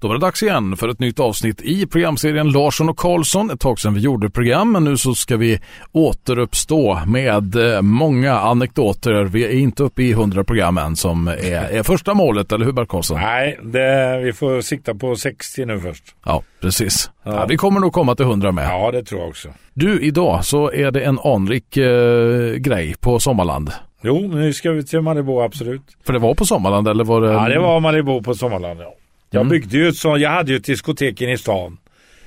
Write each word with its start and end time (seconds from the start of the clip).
Då 0.00 0.08
var 0.08 0.14
det 0.14 0.20
dags 0.20 0.42
igen 0.42 0.76
för 0.76 0.88
ett 0.88 0.98
nytt 1.00 1.20
avsnitt 1.20 1.60
i 1.60 1.86
programserien 1.86 2.50
Larsson 2.50 2.88
och 2.88 2.96
Karlsson. 2.96 3.50
Ett 3.50 3.60
tag 3.60 3.80
sedan 3.80 3.94
vi 3.94 4.00
gjorde 4.00 4.30
program, 4.30 4.72
men 4.72 4.84
nu 4.84 4.96
så 4.96 5.14
ska 5.14 5.36
vi 5.36 5.60
återuppstå 5.92 7.00
med 7.06 7.74
eh, 7.74 7.82
många 7.82 8.38
anekdoter. 8.38 9.24
Vi 9.24 9.44
är 9.44 9.50
inte 9.50 9.82
uppe 9.82 10.02
i 10.02 10.10
100 10.10 10.44
program 10.44 10.78
än 10.78 10.96
som 10.96 11.28
är, 11.28 11.70
är 11.70 11.82
första 11.82 12.14
målet, 12.14 12.52
eller 12.52 12.64
hur 12.64 12.72
Bert 12.72 12.88
Karlsson? 12.88 13.20
Nej, 13.20 13.58
det, 13.62 14.20
vi 14.24 14.32
får 14.32 14.60
sikta 14.60 14.94
på 14.94 15.16
60 15.16 15.64
nu 15.64 15.80
först. 15.80 16.04
Ja, 16.24 16.42
precis. 16.60 17.10
Ja. 17.24 17.34
Ja, 17.34 17.46
vi 17.46 17.56
kommer 17.56 17.80
nog 17.80 17.92
komma 17.92 18.14
till 18.14 18.24
100 18.26 18.52
med. 18.52 18.64
Ja, 18.64 18.90
det 18.90 19.02
tror 19.04 19.20
jag 19.20 19.28
också. 19.28 19.48
Du, 19.74 20.00
idag 20.00 20.44
så 20.44 20.72
är 20.72 20.90
det 20.90 21.00
en 21.00 21.18
anrik 21.24 21.76
eh, 21.76 22.54
grej 22.54 22.94
på 23.00 23.18
Sommarland. 23.20 23.70
Jo, 24.02 24.30
nu 24.34 24.52
ska 24.52 24.70
vi 24.70 24.84
till 24.84 25.00
Malibu, 25.00 25.40
absolut. 25.40 25.82
För 26.06 26.12
det 26.12 26.18
var 26.18 26.34
på 26.34 26.44
Sommarland 26.46 26.88
eller 26.88 27.04
var 27.04 27.20
det? 27.20 27.32
Ja, 27.32 27.48
det 27.48 27.58
var 27.58 27.80
Malibu 27.80 28.22
på 28.22 28.34
Sommarland, 28.34 28.80
ja. 28.80 28.94
Jag 29.30 29.40
mm. 29.40 29.50
byggde 29.50 29.76
ju 29.76 29.88
ett 29.88 29.96
så, 29.96 30.18
jag 30.18 30.30
hade 30.30 30.50
ju 30.50 30.56
ett 30.56 30.64
diskotek 30.64 31.20
inne 31.20 31.32
i 31.32 31.38
stan. 31.38 31.78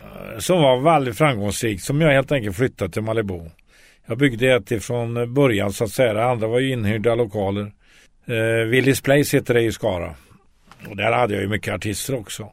Eh, 0.02 0.40
som 0.40 0.62
var 0.62 0.82
väldigt 0.82 1.18
framgångsrikt, 1.18 1.84
som 1.84 2.02
jag 2.02 2.12
helt 2.12 2.32
enkelt 2.32 2.56
flyttade 2.56 2.92
till 2.92 3.02
Malibu. 3.02 3.40
Jag 4.06 4.18
byggde 4.18 4.56
ett 4.56 4.72
ifrån 4.72 5.34
början 5.34 5.74
så 5.74 5.84
att 5.84 5.90
säga. 5.90 6.14
Det 6.14 6.26
andra 6.26 6.48
var 6.48 6.60
ju 6.60 6.72
inhyrda 6.72 7.16
lokaler. 7.16 7.72
Eh, 8.26 8.68
Willys 8.68 9.02
Place 9.02 9.38
heter 9.38 9.54
det 9.54 9.62
i 9.62 9.72
Skara. 9.72 10.16
Och 10.90 10.98
där 10.98 11.12
hade 11.12 11.34
jag 11.34 11.44
ju 11.44 11.50
mycket 11.50 11.74
artister 11.74 12.16
också. 12.16 12.52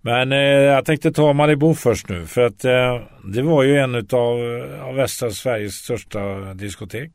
Men 0.00 0.32
eh, 0.32 0.38
jag 0.38 0.84
tänkte 0.84 1.12
ta 1.12 1.32
Malibu 1.32 1.74
först 1.74 2.08
nu 2.08 2.26
för 2.26 2.40
att 2.40 2.64
eh, 2.64 3.00
det 3.24 3.42
var 3.42 3.62
ju 3.62 3.78
en 3.78 3.94
utav 3.94 4.38
av 4.82 4.94
västra 4.94 5.30
Sveriges 5.30 5.74
största 5.74 6.54
diskotek. 6.54 7.10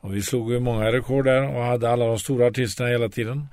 Och 0.00 0.16
vi 0.16 0.22
slog 0.22 0.52
ju 0.52 0.60
många 0.60 0.92
rekord 0.92 1.24
där 1.24 1.56
och 1.56 1.62
hade 1.62 1.90
alla 1.90 2.06
de 2.06 2.18
stora 2.18 2.46
artisterna 2.46 2.90
hela 2.90 3.08
tiden. 3.08 3.48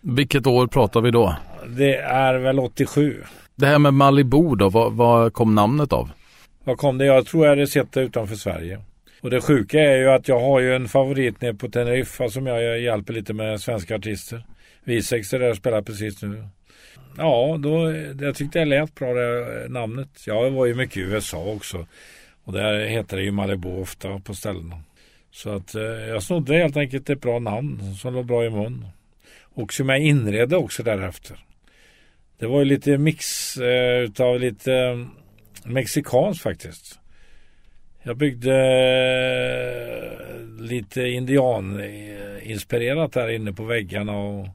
Vilket 0.00 0.46
år 0.46 0.66
pratar 0.66 1.00
vi 1.00 1.10
då? 1.10 1.36
Det 1.66 1.96
är 1.96 2.34
väl 2.34 2.58
87. 2.58 3.22
Det 3.56 3.66
här 3.66 3.78
med 3.78 3.94
Malibu 3.94 4.56
då, 4.56 4.68
vad, 4.68 4.92
vad 4.92 5.32
kom 5.32 5.54
namnet 5.54 5.92
av? 5.92 6.10
Vad 6.64 6.78
kom 6.78 6.98
det? 6.98 7.04
Jag 7.04 7.26
tror 7.26 7.44
jag 7.44 7.52
hade 7.52 7.66
sett 7.66 7.92
det 7.92 8.00
utanför 8.00 8.36
Sverige. 8.36 8.80
Och 9.20 9.30
det 9.30 9.40
sjuka 9.40 9.80
är 9.80 9.96
ju 9.96 10.10
att 10.10 10.28
jag 10.28 10.40
har 10.40 10.60
ju 10.60 10.74
en 10.74 10.88
favorit 10.88 11.40
nere 11.40 11.54
på 11.54 11.68
Teneriffa 11.68 12.28
som 12.28 12.46
jag 12.46 12.80
hjälper 12.80 13.12
lite 13.12 13.32
med 13.32 13.60
svenska 13.60 13.96
artister. 13.96 14.42
Visex 14.84 15.32
är 15.32 15.38
där 15.38 15.50
och 15.50 15.56
spelar 15.56 15.82
precis 15.82 16.22
nu. 16.22 16.44
Ja, 17.16 17.56
då, 17.58 17.92
jag 18.20 18.34
tyckte 18.34 18.58
det 18.58 18.64
lät 18.64 18.94
bra 18.94 19.14
det 19.14 19.66
namnet. 19.68 20.08
Jag 20.26 20.50
var 20.50 20.66
ju 20.66 20.74
mycket 20.74 20.96
i 20.96 21.00
USA 21.00 21.44
också. 21.44 21.86
Och 22.44 22.52
där 22.52 22.86
heter 22.86 23.16
det 23.16 23.22
ju 23.22 23.30
Malibu 23.30 23.68
ofta 23.68 24.18
på 24.18 24.34
ställena. 24.34 24.82
Så 25.30 25.50
att 25.50 25.74
eh, 25.74 25.82
jag 25.82 26.22
snodde 26.22 26.54
helt 26.54 26.76
enkelt 26.76 27.10
ett 27.10 27.20
bra 27.20 27.38
namn 27.38 27.94
som 27.94 28.14
låg 28.14 28.26
bra 28.26 28.44
i 28.44 28.50
mun. 28.50 28.86
Och 29.58 29.72
som 29.72 29.88
jag 29.88 30.00
inredde 30.00 30.56
också 30.56 30.82
därefter. 30.82 31.36
Det 32.38 32.46
var 32.46 32.58
ju 32.58 32.64
lite 32.64 32.98
mix 32.98 33.56
eh, 33.56 33.98
utav 33.98 34.40
lite 34.40 34.74
eh, 34.74 35.06
mexikanskt 35.64 36.42
faktiskt. 36.42 36.98
Jag 38.02 38.16
byggde 38.16 38.54
eh, 39.80 40.18
lite 40.62 41.02
indianinspirerat 41.02 43.12
där 43.12 43.28
inne 43.28 43.52
på 43.52 43.64
väggarna 43.64 44.18
och 44.18 44.48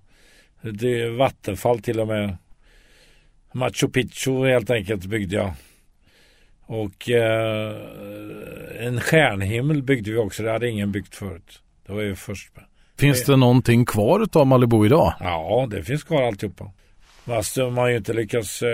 det 0.62 1.02
är 1.02 1.10
vattenfall 1.10 1.80
till 1.80 2.00
och 2.00 2.08
med. 2.08 2.38
Machu 3.52 3.88
Picchu 3.88 4.46
helt 4.46 4.70
enkelt 4.70 5.06
byggde 5.06 5.36
jag. 5.36 5.54
Och 6.62 7.10
eh, 7.10 7.76
en 8.80 9.02
stjärnhimmel 9.02 9.84
byggde 9.84 10.12
vi 10.12 10.18
också. 10.18 10.44
Det 10.44 10.52
hade 10.52 10.70
ingen 10.70 10.92
byggt 10.92 11.16
förut. 11.16 11.62
Det 11.86 11.94
var 11.94 12.02
ju 12.02 12.16
först 12.16 12.56
med. 12.56 12.66
Finns 13.00 13.26
det 13.26 13.36
någonting 13.36 13.86
kvar 13.86 14.28
av 14.34 14.48
Malibu 14.48 14.86
idag? 14.86 15.14
Ja, 15.20 15.68
det 15.72 15.84
finns 15.84 16.04
kvar 16.04 16.24
alltihopa. 16.24 16.72
Fast 17.26 17.56
de 17.56 17.78
har 17.78 17.88
ju 17.88 17.98
inte 17.98 18.14
lyckats 18.14 18.62
eh, 18.62 18.70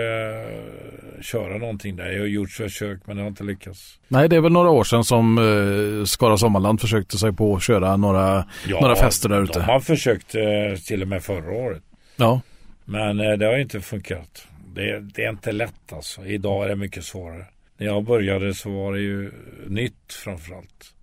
köra 1.20 1.58
någonting 1.58 1.96
där. 1.96 2.10
Jag 2.10 2.20
har 2.20 2.26
gjort 2.26 2.50
försök 2.50 3.00
men 3.04 3.16
det 3.16 3.22
har 3.22 3.28
inte 3.28 3.44
lyckats. 3.44 3.98
Nej, 4.08 4.28
det 4.28 4.36
är 4.36 4.40
väl 4.40 4.52
några 4.52 4.70
år 4.70 4.84
sedan 4.84 5.04
som 5.04 5.38
eh, 5.38 6.04
Skara 6.04 6.36
Sommarland 6.36 6.80
försökte 6.80 7.18
sig 7.18 7.32
på 7.32 7.56
att 7.56 7.62
köra 7.62 7.96
några, 7.96 8.44
ja, 8.68 8.80
några 8.80 8.96
fester 8.96 9.28
där 9.28 9.42
ute. 9.42 9.58
de 9.58 9.64
har 9.64 9.80
försökt 9.80 10.34
eh, 10.34 10.80
till 10.86 11.02
och 11.02 11.08
med 11.08 11.22
förra 11.22 11.52
året. 11.52 11.82
Ja. 12.16 12.40
Men 12.84 13.20
eh, 13.20 13.32
det 13.32 13.46
har 13.46 13.58
inte 13.58 13.80
funkat. 13.80 14.46
Det, 14.74 15.00
det, 15.00 15.24
är 15.24 15.30
inte 15.30 15.52
lätt 15.52 15.92
alltså. 15.92 16.26
Idag 16.26 16.64
är 16.64 16.68
det 16.68 16.76
mycket 16.76 17.04
svårare. 17.04 17.46
När 17.78 17.86
jag 17.86 18.04
började 18.04 18.54
så 18.54 18.70
var 18.70 18.92
det 18.92 19.00
ju 19.00 19.32
nytt 19.66 20.12
framförallt. 20.24 20.94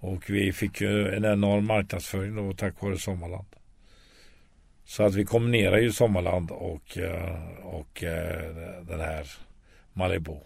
Och 0.00 0.30
vi 0.30 0.52
fick 0.52 0.80
ju 0.80 1.14
en 1.14 1.24
enorm 1.24 1.66
marknadsföring 1.66 2.36
då 2.36 2.52
tack 2.52 2.82
vare 2.82 2.98
Sommarland. 2.98 3.46
Så 4.84 5.02
att 5.02 5.14
vi 5.14 5.24
kombinerar 5.24 5.78
ju 5.78 5.92
Sommarland 5.92 6.50
och, 6.50 6.98
eh, 6.98 7.56
och 7.62 8.04
eh, 8.04 8.54
den 8.82 9.00
här 9.00 9.26
Malibu. 9.92 10.36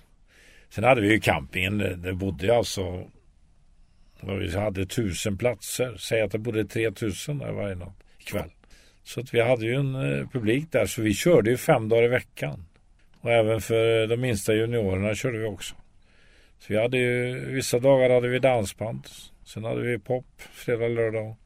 Sen 0.68 0.84
hade 0.84 1.00
vi 1.00 1.12
ju 1.12 1.20
campingen. 1.20 2.02
Det 2.02 2.12
bodde 2.12 2.56
alltså 2.56 3.04
vi 4.20 4.56
hade 4.56 4.86
tusen 4.86 5.38
platser. 5.38 5.96
Säg 5.96 6.20
att 6.20 6.30
det 6.30 6.38
bodde 6.38 6.64
3000 6.64 7.38
där 7.38 7.52
varje 7.52 7.74
natt 7.74 8.04
kväll. 8.24 8.50
Så 9.04 9.20
att 9.20 9.34
vi 9.34 9.40
hade 9.40 9.66
ju 9.66 9.74
en 9.74 9.94
eh, 9.94 10.28
publik 10.28 10.72
där 10.72 10.86
så 10.86 11.02
vi 11.02 11.14
körde 11.14 11.50
ju 11.50 11.56
fem 11.56 11.88
dagar 11.88 12.02
i 12.02 12.08
veckan. 12.08 12.64
Och 13.20 13.30
även 13.30 13.60
för 13.60 14.06
de 14.06 14.16
minsta 14.16 14.54
juniorerna 14.54 15.14
körde 15.14 15.38
vi 15.38 15.44
också. 15.44 15.74
Så 16.58 16.72
vi 16.72 16.80
hade 16.80 16.98
ju, 16.98 17.40
vissa 17.54 17.78
dagar 17.78 18.10
hade 18.10 18.28
vi 18.28 18.38
dansband. 18.38 19.06
Sen 19.44 19.64
hade 19.64 19.82
vi 19.82 19.98
pop 19.98 20.26
fredag, 20.52 20.88
lördag. 20.88 21.36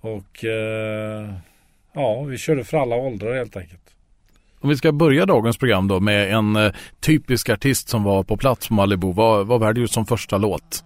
Och 0.00 0.44
eh, 0.44 1.34
ja, 1.92 2.22
vi 2.22 2.38
körde 2.38 2.64
för 2.64 2.76
alla 2.76 2.96
åldrar 2.96 3.34
helt 3.34 3.56
enkelt. 3.56 3.96
Om 4.60 4.68
vi 4.68 4.76
ska 4.76 4.92
börja 4.92 5.26
dagens 5.26 5.58
program 5.58 5.88
då 5.88 6.00
med 6.00 6.34
en 6.34 6.56
eh, 6.56 6.72
typisk 7.00 7.48
artist 7.48 7.88
som 7.88 8.02
var 8.02 8.22
på 8.22 8.36
plats 8.36 8.68
på 8.68 8.74
Malibu. 8.74 9.12
Vad, 9.12 9.46
vad 9.46 9.60
väljer 9.60 9.82
du 9.82 9.88
som 9.88 10.06
första 10.06 10.38
låt? 10.38 10.84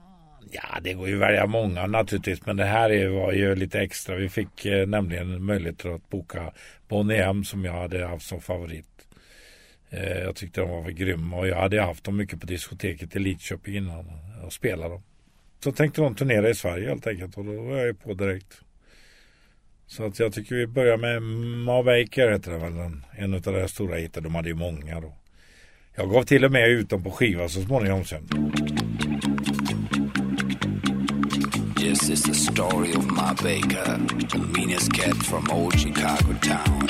Ja, 0.52 0.80
det 0.82 0.92
går 0.92 1.08
ju 1.08 1.14
att 1.14 1.20
välja 1.20 1.46
många 1.46 1.86
naturligtvis, 1.86 2.46
men 2.46 2.56
det 2.56 2.64
här 2.64 3.08
var 3.08 3.32
ju 3.32 3.54
lite 3.54 3.80
extra. 3.80 4.16
Vi 4.16 4.28
fick 4.28 4.66
eh, 4.66 4.86
nämligen 4.86 5.44
möjlighet 5.44 5.84
att 5.84 6.10
boka 6.10 6.52
Bonnie 6.88 7.16
M 7.16 7.44
som 7.44 7.64
jag 7.64 7.72
hade 7.72 8.06
haft 8.06 8.26
som 8.26 8.40
favorit. 8.40 8.86
Eh, 9.90 10.18
jag 10.18 10.36
tyckte 10.36 10.60
de 10.60 10.70
var 10.70 10.90
grymma 10.90 11.36
och 11.36 11.48
jag 11.48 11.56
hade 11.56 11.82
haft 11.82 12.04
dem 12.04 12.16
mycket 12.16 12.40
på 12.40 12.46
diskoteket 12.46 13.16
i 13.16 13.18
Lidköping 13.18 13.76
innan 13.76 14.10
och 14.44 14.52
spelade 14.52 14.94
dem. 14.94 15.02
Så 15.64 15.72
tänkte 15.72 16.00
de 16.00 16.14
turnera 16.14 16.50
i 16.50 16.54
Sverige 16.54 16.88
helt 16.88 17.06
enkelt 17.06 17.36
och 17.38 17.44
då 17.44 17.62
var 17.62 17.76
jag 17.76 17.86
ju 17.86 17.94
på 17.94 18.14
direkt. 18.14 18.60
Så 19.86 20.06
att 20.06 20.18
jag 20.18 20.32
tycker 20.32 20.54
vi 20.54 20.66
börjar 20.66 20.96
med 20.96 21.22
Ma 21.64 21.82
Baker 21.82 22.30
heter 22.30 22.52
det 22.52 22.58
väl. 22.58 22.72
En 23.12 23.34
av 23.34 23.40
de 23.40 23.68
stora 23.68 23.96
hiten. 23.96 24.22
De 24.22 24.34
hade 24.34 24.48
ju 24.48 24.54
många 24.54 25.00
då. 25.00 25.16
Jag 25.94 26.10
gav 26.10 26.22
till 26.22 26.44
och 26.44 26.52
med 26.52 26.68
ut 26.68 26.90
dem 26.90 27.04
på 27.04 27.10
skiva 27.10 27.48
så 27.48 27.62
småningom 27.62 28.04
sen. 28.04 28.28
This 31.76 32.10
is 32.10 32.22
the 32.22 32.34
story 32.34 32.94
of 32.94 33.06
Ma 33.06 33.34
Baker, 33.34 33.98
the 34.28 34.38
meanest 34.38 34.92
cat 34.92 35.16
from 35.16 35.50
old 35.50 35.78
Chicago 35.78 36.34
town. 36.42 36.88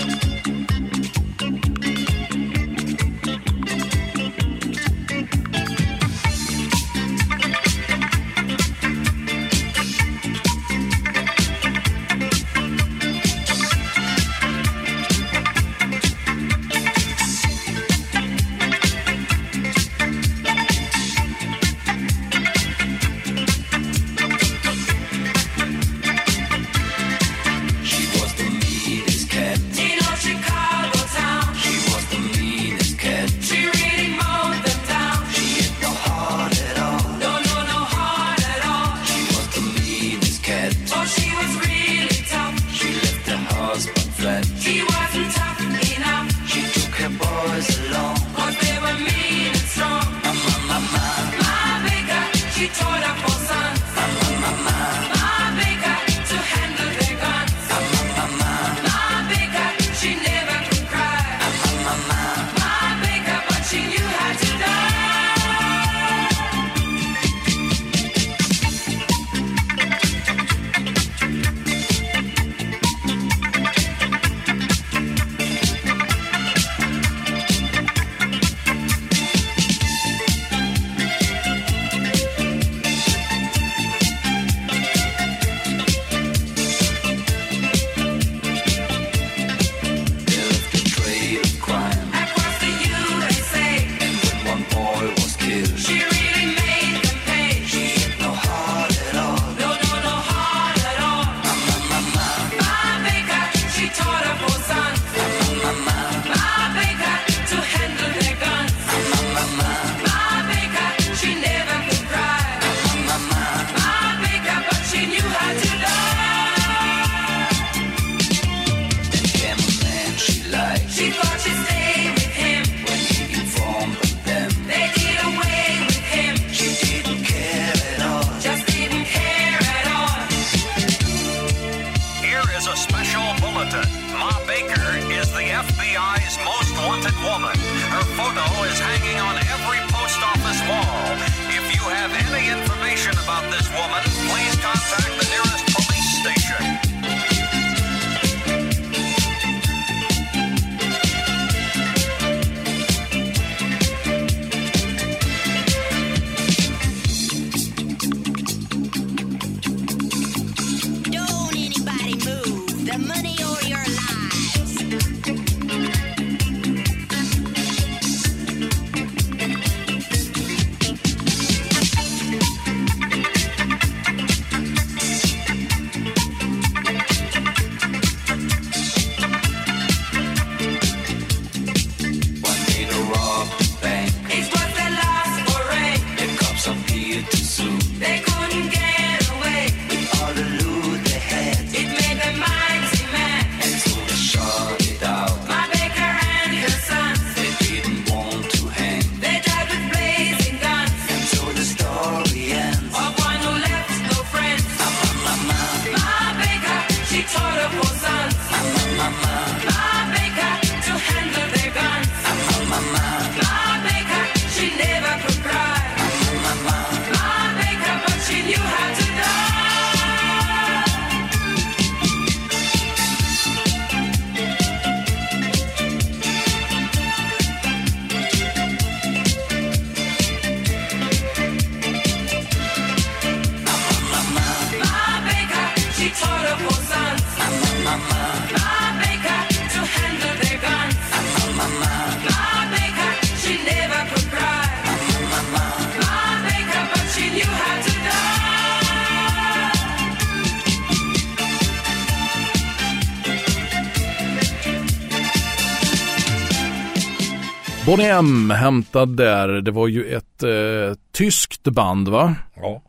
Bonnie 257.91 258.55
hämtad 258.55 259.17
där. 259.17 259.49
Det 259.49 259.71
var 259.71 259.89
ju 259.89 260.17
ett 260.17 260.43
eh, 260.43 260.99
tyskt 261.13 261.63
band 261.63 262.09
va? 262.09 262.35
Ja, 262.57 262.83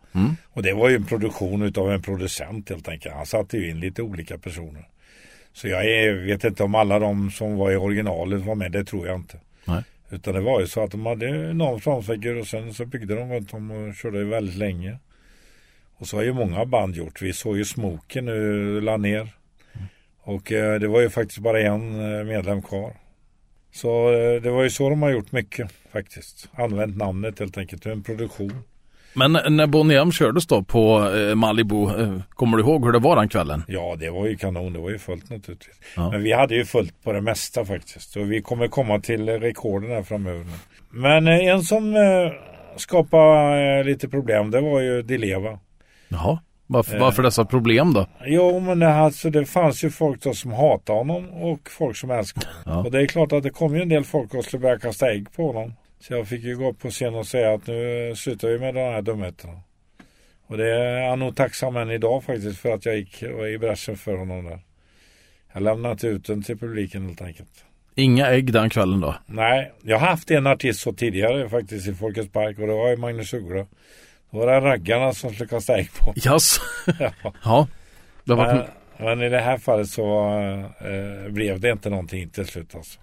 och 0.54 0.64
det 0.64 0.74
var 0.74 0.90
ju 0.90 0.96
en 0.96 1.06
produktion 1.06 1.62
utav 1.62 1.92
en 1.92 2.02
producent 2.02 2.70
helt 2.70 2.88
enkelt. 2.88 3.16
Han 3.16 3.26
satte 3.26 3.58
ju 3.58 3.70
in 3.70 3.80
lite 3.80 4.02
olika 4.02 4.38
personer. 4.38 4.88
Så 5.54 5.68
jag 5.68 5.86
är, 5.86 6.26
vet 6.26 6.44
inte 6.44 6.64
om 6.64 6.76
alla 6.76 7.00
de 7.00 7.32
som 7.32 7.56
var 7.56 7.72
i 7.72 7.76
originalet 7.76 8.42
var 8.42 8.56
med, 8.56 8.72
det 8.72 8.86
tror 8.86 9.08
jag 9.08 9.16
inte. 9.16 9.38
Nej. 9.66 9.84
Utan 10.10 10.34
det 10.34 10.42
var 10.42 10.60
ju 10.60 10.68
så 10.68 10.84
att 10.84 10.92
de 10.92 11.06
hade 11.06 11.54
någon 11.54 11.82
framfigur 11.82 12.40
och 12.40 12.48
sen 12.48 12.74
så 12.74 12.86
byggde 12.86 13.16
de 13.16 13.34
runt 13.34 13.54
om 13.54 13.72
och 13.72 13.96
körde 13.96 14.24
väldigt 14.24 14.58
länge. 14.58 14.98
Och 15.98 16.08
så 16.08 16.18
har 16.18 16.24
ju 16.24 16.34
många 16.34 16.66
band 16.66 16.96
gjort. 16.96 17.22
Vi 17.22 17.34
såg 17.34 17.58
ju 17.58 17.66
Smoken 17.66 18.26
nu 18.26 18.82
la 18.82 18.98
ner. 18.98 19.30
Och 20.24 20.52
eh, 20.52 20.80
det 20.80 20.88
var 20.88 21.02
ju 21.02 21.10
faktiskt 21.10 21.40
bara 21.40 21.62
en 21.62 22.16
eh, 22.16 22.24
medlem 22.24 22.62
kvar. 22.62 23.01
Så 23.72 24.14
eh, 24.14 24.42
det 24.42 24.52
var 24.52 24.64
ju 24.64 24.70
så 24.70 24.90
de 24.90 25.02
har 25.02 25.10
gjort 25.10 25.32
mycket 25.32 25.72
faktiskt. 25.94 26.50
Använt 26.54 26.98
namnet 26.98 27.40
helt 27.40 27.58
enkelt. 27.58 27.86
En 27.86 28.04
produktion. 28.04 28.64
Men 29.14 29.32
när 29.32 29.68
Bonnie 29.68 29.98
M 29.98 30.12
kördes 30.12 30.48
då 30.48 30.64
på 30.64 31.10
eh, 31.16 31.36
Malibu, 31.36 31.84
eh, 31.84 32.18
kommer 32.30 32.58
du 32.58 32.64
ihåg 32.64 32.86
hur 32.86 32.92
det 32.92 33.00
var 33.00 33.16
den 33.16 33.30
kvällen? 33.30 33.64
Ja, 33.68 33.96
det 34.00 34.10
var 34.10 34.28
ju 34.28 34.38
kanon. 34.38 34.74
Det 34.74 34.80
var 34.80 34.90
ju 34.90 35.00
fullt 35.00 35.30
naturligtvis. 35.30 35.76
Ja. 35.96 36.12
Men 36.12 36.24
vi 36.24 36.34
hade 36.34 36.56
ju 36.56 36.66
fullt 36.66 37.04
på 37.04 37.12
det 37.14 37.22
mesta 37.22 37.66
faktiskt. 37.66 38.16
Och 38.16 38.32
vi 38.32 38.42
kommer 38.42 38.68
komma 38.68 39.00
till 39.00 39.30
rekorden 39.30 39.92
här 39.92 40.04
framöver. 40.04 40.46
Men 40.90 41.28
en 41.28 41.62
som 41.62 41.96
skapade 42.76 43.84
lite 43.84 44.10
problem, 44.10 44.52
det 44.52 44.62
var 44.62 44.82
ju 44.82 45.02
Dileva. 45.02 45.60
Jaha, 46.08 46.40
varför, 46.72 46.96
Eh. 46.96 47.02
varför 47.02 47.24
dessa 47.24 47.46
problem 47.46 47.94
då? 47.94 48.08
Jo, 48.26 48.60
men 48.60 48.80
det, 48.80 48.94
alltså, 48.94 49.30
det 49.30 49.46
fanns 49.46 49.84
ju 49.84 49.90
folk 49.90 50.24
då 50.24 50.34
som 50.34 50.52
hatade 50.52 50.98
honom 51.00 51.30
och 51.30 51.70
folk 51.70 51.98
som 51.98 52.12
älskade 52.12 52.46
honom. 52.48 52.80
Ja. 52.80 52.86
Och 52.86 52.92
det 52.92 53.02
är 53.02 53.06
klart 53.06 53.32
att 53.32 53.44
det 53.44 53.50
kom 53.50 53.76
ju 53.76 53.82
en 53.82 53.90
del 53.90 54.04
folk 54.04 54.34
och 54.34 54.44
skulle 54.46 54.62
börja 54.62 54.80
kasta 54.80 55.12
ägg 55.12 55.34
på 55.36 55.48
honom. 55.48 55.74
Så 56.00 56.14
jag 56.14 56.28
fick 56.28 56.44
ju 56.44 56.58
gå 56.58 56.70
upp 56.70 56.80
på 56.80 56.90
scen 56.90 57.16
och 57.16 57.28
säga 57.28 57.54
att 57.54 57.68
nu 57.68 58.14
slutar 58.16 58.48
vi 58.48 58.60
med 58.60 58.74
de 58.76 58.80
här 58.80 59.02
dumheterna. 59.02 59.54
Och 60.48 60.58
det 60.58 60.70
är 60.70 61.10
han 61.10 61.20
nog 61.20 61.36
tacksam 61.36 61.76
än 61.78 61.92
idag 61.92 62.24
faktiskt 62.24 62.60
för 62.60 62.74
att 62.74 62.86
jag 62.86 62.98
gick 62.98 63.24
i 63.24 63.58
bräschen 63.60 63.98
för 63.98 64.18
honom 64.18 64.46
där. 64.46 64.60
Jag 65.54 65.64
lämnade 65.64 65.92
inte 65.92 66.08
ut 66.08 66.26
den 66.28 66.44
till 66.44 66.58
publiken 66.60 67.06
helt 67.08 67.22
enkelt. 67.22 67.66
Inga 67.96 68.28
ägg 68.30 68.54
den 68.54 68.70
kvällen 68.70 69.00
då? 69.02 69.16
Nej, 69.26 69.72
jag 69.84 70.00
har 70.00 70.08
haft 70.08 70.32
en 70.32 70.48
artist 70.48 70.80
så 70.80 70.94
tidigare 70.94 71.50
faktiskt 71.50 71.88
i 71.88 71.94
Folkets 71.94 72.32
Park 72.32 72.60
och 72.60 72.68
det 72.68 72.74
var 72.74 72.90
ju 72.90 72.98
Magnus 72.98 73.34
Uggla. 73.34 73.66
Då 74.32 74.38
var 74.38 74.48
det 74.48 74.60
raggarna 74.60 75.14
som 75.14 75.34
skulle 75.34 75.62
ägg 75.68 75.90
på 76.00 76.14
Yes. 76.26 76.60
Ja. 77.00 77.12
ja. 77.44 77.68
Det 78.24 78.36
var, 78.36 78.54
Men, 78.54 78.66
men 79.06 79.22
i 79.22 79.30
det 79.30 79.40
här 79.40 79.58
fallet 79.58 79.90
så 79.90 80.30
eh, 80.80 81.32
blev 81.32 81.60
det 81.60 81.72
inte 81.72 81.90
någonting 81.90 82.30
till 82.30 82.46
slut 82.46 82.76
alltså. 82.76 83.00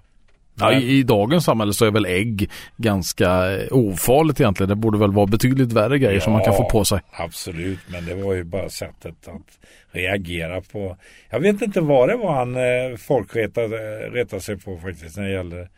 ja, 0.54 0.72
i, 0.72 0.98
I 0.98 1.02
dagens 1.02 1.44
samhälle 1.44 1.72
så 1.72 1.84
är 1.84 1.90
väl 1.90 2.06
ägg 2.06 2.50
ganska 2.76 3.50
eh, 3.50 3.66
ofarligt 3.70 4.40
egentligen. 4.40 4.68
Det 4.68 4.74
borde 4.76 4.98
väl 4.98 5.12
vara 5.12 5.26
betydligt 5.26 5.72
värre 5.72 5.98
grejer 5.98 6.20
som 6.20 6.32
man 6.32 6.44
kan 6.44 6.56
få 6.56 6.64
på 6.64 6.84
sig. 6.84 7.00
Absolut, 7.12 7.78
men 7.88 8.06
det 8.06 8.14
var 8.14 8.34
ju 8.34 8.44
bara 8.44 8.68
sättet 8.68 9.28
att 9.28 9.58
reagera 9.90 10.60
på. 10.60 10.96
Jag 11.30 11.40
vet 11.40 11.62
inte 11.62 11.80
vad 11.80 12.08
det 12.08 12.16
var 12.16 12.32
han 12.34 12.56
eh, 12.56 12.96
folk 12.98 13.36
retade, 13.36 14.08
retade 14.10 14.42
sig 14.42 14.58
på 14.58 14.78
faktiskt 14.78 15.16
när 15.16 15.24
det 15.24 15.32
gäller 15.32 15.68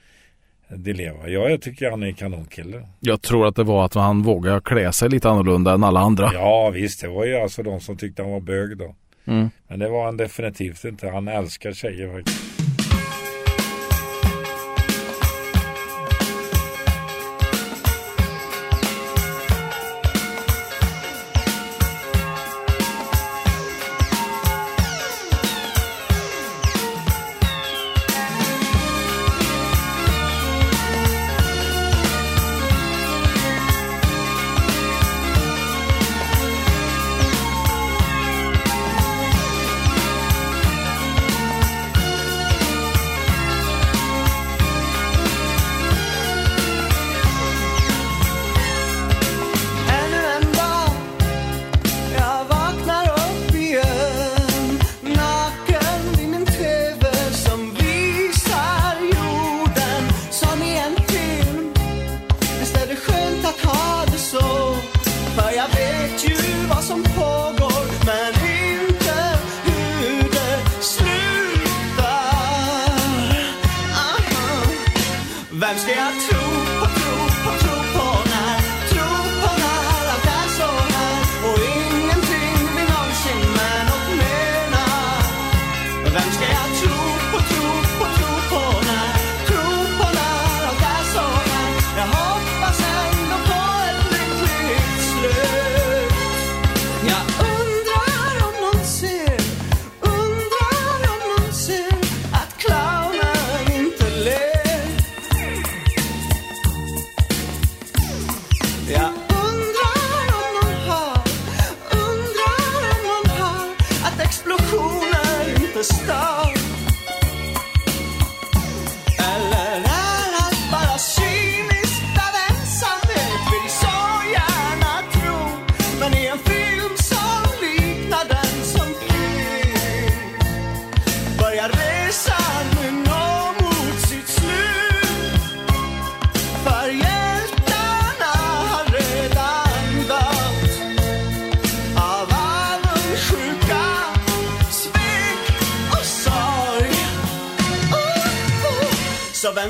Dileva. 0.76 1.28
Ja, 1.28 1.48
jag 1.48 1.62
tycker 1.62 1.90
han 1.90 2.02
är 2.02 2.06
en 2.06 2.14
kanonkille. 2.14 2.86
Jag 3.00 3.22
tror 3.22 3.46
att 3.46 3.56
det 3.56 3.64
var 3.64 3.84
att 3.84 3.94
han 3.94 4.22
vågade 4.22 4.60
klä 4.60 4.92
sig 4.92 5.08
lite 5.08 5.30
annorlunda 5.30 5.72
än 5.72 5.84
alla 5.84 6.00
andra. 6.00 6.30
Ja, 6.34 6.70
visst, 6.70 7.00
det 7.00 7.08
var 7.08 7.24
ju 7.24 7.36
alltså 7.36 7.62
de 7.62 7.80
som 7.80 7.96
tyckte 7.96 8.22
han 8.22 8.32
var 8.32 8.40
bög 8.40 8.76
då. 8.78 8.94
Mm. 9.24 9.50
Men 9.68 9.78
det 9.78 9.88
var 9.88 10.04
han 10.04 10.16
definitivt 10.16 10.84
inte. 10.84 11.08
Han 11.08 11.28
älskar 11.28 11.72
tjejer 11.72 12.12
faktiskt. 12.12 12.59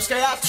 Så 0.01 0.15
vem 0.15 0.40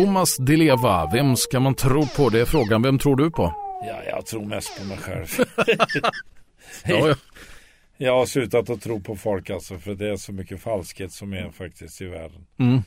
Thomas 0.00 0.36
Di 0.36 0.56
Leva, 0.56 1.10
vem 1.12 1.36
ska 1.36 1.60
man 1.60 1.74
tro 1.74 2.06
på? 2.06 2.28
Det 2.28 2.40
är 2.40 2.44
frågan. 2.44 2.82
Vem 2.82 2.98
tror 2.98 3.16
du 3.16 3.30
på? 3.30 3.54
Ja, 3.86 4.02
jag 4.06 4.26
tror 4.26 4.44
mest 4.44 4.78
på 4.78 4.84
mig 4.84 4.98
själv. 4.98 5.26
Ja, 6.84 7.08
ja. 7.08 7.14
Jag 7.96 8.18
har 8.18 8.26
slutat 8.26 8.70
att 8.70 8.82
tro 8.82 9.00
på 9.00 9.16
folk 9.16 9.50
alltså 9.50 9.78
för 9.78 9.94
det 9.94 10.08
är 10.08 10.16
så 10.16 10.32
mycket 10.32 10.60
falskhet 10.60 11.12
som 11.12 11.32
är 11.32 11.50
faktiskt 11.50 12.00
i 12.00 12.04
världen. 12.04 12.46
Mm. 12.58 12.82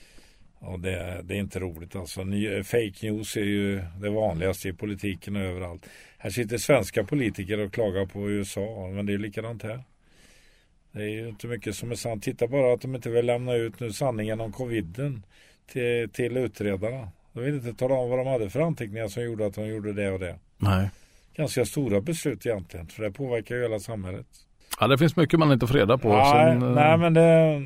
Och 0.60 0.80
det, 0.80 1.22
det 1.24 1.36
är 1.36 1.40
inte 1.40 1.60
roligt 1.60 1.96
alltså. 1.96 2.24
Ny, 2.24 2.64
fake 2.64 2.94
news 3.02 3.38
är 3.38 3.42
ju 3.42 3.84
det 4.02 4.10
vanligaste 4.10 4.70
i 4.70 4.74
politiken 4.74 5.36
och 5.36 5.42
överallt. 5.42 5.86
Här 6.18 6.30
sitter 6.30 6.58
svenska 6.58 7.04
politiker 7.04 7.58
och 7.60 7.74
klagar 7.74 8.06
på 8.06 8.30
USA 8.30 8.90
men 8.94 9.06
det 9.06 9.14
är 9.14 9.18
likadant 9.18 9.64
här. 9.64 9.84
Det 10.92 11.04
är 11.04 11.10
ju 11.10 11.30
inte 11.30 11.48
mycket 11.48 11.76
som 11.76 11.92
är 11.92 11.96
sant. 11.96 12.24
Titta 12.24 12.48
bara 12.48 12.74
att 12.74 12.82
de 12.82 12.96
inte 12.96 13.10
vill 13.10 13.26
lämna 13.26 13.54
ut 13.54 13.80
nu 13.80 13.94
sanningen 13.94 14.42
om 14.42 14.52
coviden 14.52 15.24
till, 15.68 16.10
till 16.10 16.38
utredarna. 16.38 17.10
De 17.34 17.44
vill 17.44 17.56
inte 17.56 17.74
tala 17.74 17.96
om 17.96 18.10
vad 18.10 18.20
de 18.20 18.28
hade 18.28 18.50
för 18.50 18.62
anteckningar 18.62 19.08
som 19.08 19.24
gjorde 19.24 19.46
att 19.46 19.56
de 19.56 19.68
gjorde 19.68 19.94
det 19.94 20.12
och 20.12 20.20
det. 20.20 20.36
Nej. 20.58 20.90
Ganska 21.36 21.66
stora 21.66 22.02
beslut 22.02 22.46
egentligen 22.46 22.88
för 22.88 23.04
det 23.04 23.12
påverkar 23.12 23.56
ju 23.56 23.62
hela 23.62 23.80
samhället. 23.80 24.28
Ja, 24.80 24.88
det 24.88 24.98
finns 24.98 25.16
mycket 25.16 25.40
man 25.40 25.52
inte 25.52 25.68
får 25.68 25.74
reda 25.74 25.98
på. 25.98 26.08
Nej, 26.08 26.32
Sen, 26.32 26.62
eh, 26.62 26.70
nej 26.70 26.98
men 26.98 27.14
det, 27.14 27.62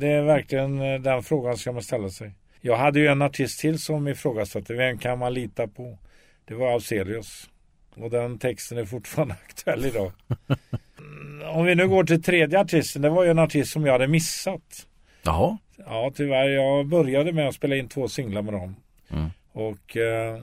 det 0.00 0.12
är 0.12 0.22
verkligen 0.22 0.80
eh, 0.80 1.00
den 1.00 1.22
frågan 1.22 1.56
ska 1.56 1.72
man 1.72 1.82
ställa 1.82 2.08
sig. 2.08 2.32
Jag 2.60 2.76
hade 2.76 3.00
ju 3.00 3.06
en 3.06 3.22
artist 3.22 3.60
till 3.60 3.78
som 3.78 4.08
ifrågasatte 4.08 4.74
vem 4.74 4.98
kan 4.98 5.18
man 5.18 5.34
lita 5.34 5.68
på? 5.68 5.98
Det 6.44 6.54
var 6.54 6.76
Afzelius. 6.76 7.50
Och 7.94 8.10
den 8.10 8.38
texten 8.38 8.78
är 8.78 8.84
fortfarande 8.84 9.34
aktuell 9.48 9.84
idag. 9.84 10.12
Om 11.52 11.64
vi 11.64 11.74
nu 11.74 11.88
går 11.88 12.04
till 12.04 12.22
tredje 12.22 12.60
artisten, 12.60 13.02
det 13.02 13.10
var 13.10 13.24
ju 13.24 13.30
en 13.30 13.38
artist 13.38 13.72
som 13.72 13.86
jag 13.86 13.92
hade 13.92 14.08
missat. 14.08 14.86
Jaha. 15.22 15.58
Ja, 15.86 16.12
tyvärr. 16.14 16.48
Jag 16.48 16.86
började 16.86 17.32
med 17.32 17.48
att 17.48 17.54
spela 17.54 17.76
in 17.76 17.88
två 17.88 18.08
singlar 18.08 18.42
med 18.42 18.54
dem. 18.54 18.76
Mm. 19.10 19.30
Och 19.52 19.96
eh, 19.96 20.40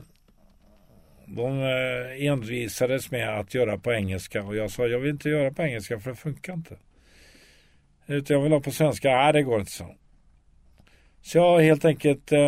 de 1.25 1.61
eh, 1.61 2.25
envisades 2.27 3.11
med 3.11 3.39
att 3.39 3.53
göra 3.53 3.77
på 3.77 3.93
engelska. 3.93 4.43
Och 4.43 4.55
jag 4.55 4.71
sa, 4.71 4.87
jag 4.87 4.99
vill 4.99 5.09
inte 5.11 5.29
göra 5.29 5.51
på 5.51 5.61
engelska 5.63 5.99
för 5.99 6.09
det 6.09 6.15
funkar 6.15 6.53
inte. 6.53 6.75
Utan 8.07 8.35
jag 8.35 8.43
vill 8.43 8.51
ha 8.51 8.59
på 8.59 8.71
svenska. 8.71 9.09
Nej, 9.15 9.33
det 9.33 9.43
går 9.43 9.59
inte 9.59 9.71
så. 9.71 9.95
Så 11.21 11.37
jag 11.37 11.59
helt 11.59 11.85
enkelt 11.85 12.31
eh, 12.31 12.39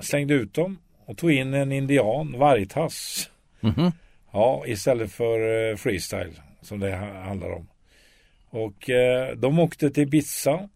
slängde 0.00 0.34
ut 0.34 0.54
dem 0.54 0.78
och 1.04 1.18
tog 1.18 1.32
in 1.32 1.54
en 1.54 1.72
indian, 1.72 2.34
vargtass. 2.38 3.30
Mhm. 3.60 3.92
Ja, 4.32 4.64
istället 4.66 5.12
för 5.12 5.70
eh, 5.70 5.76
freestyle 5.76 6.32
som 6.62 6.80
det 6.80 6.96
ha- 6.96 7.20
handlar 7.22 7.50
om. 7.52 7.68
Och 8.50 8.90
eh, 8.90 9.36
de 9.36 9.58
åkte 9.58 9.90
till 9.90 10.02
Ibiza 10.02 10.68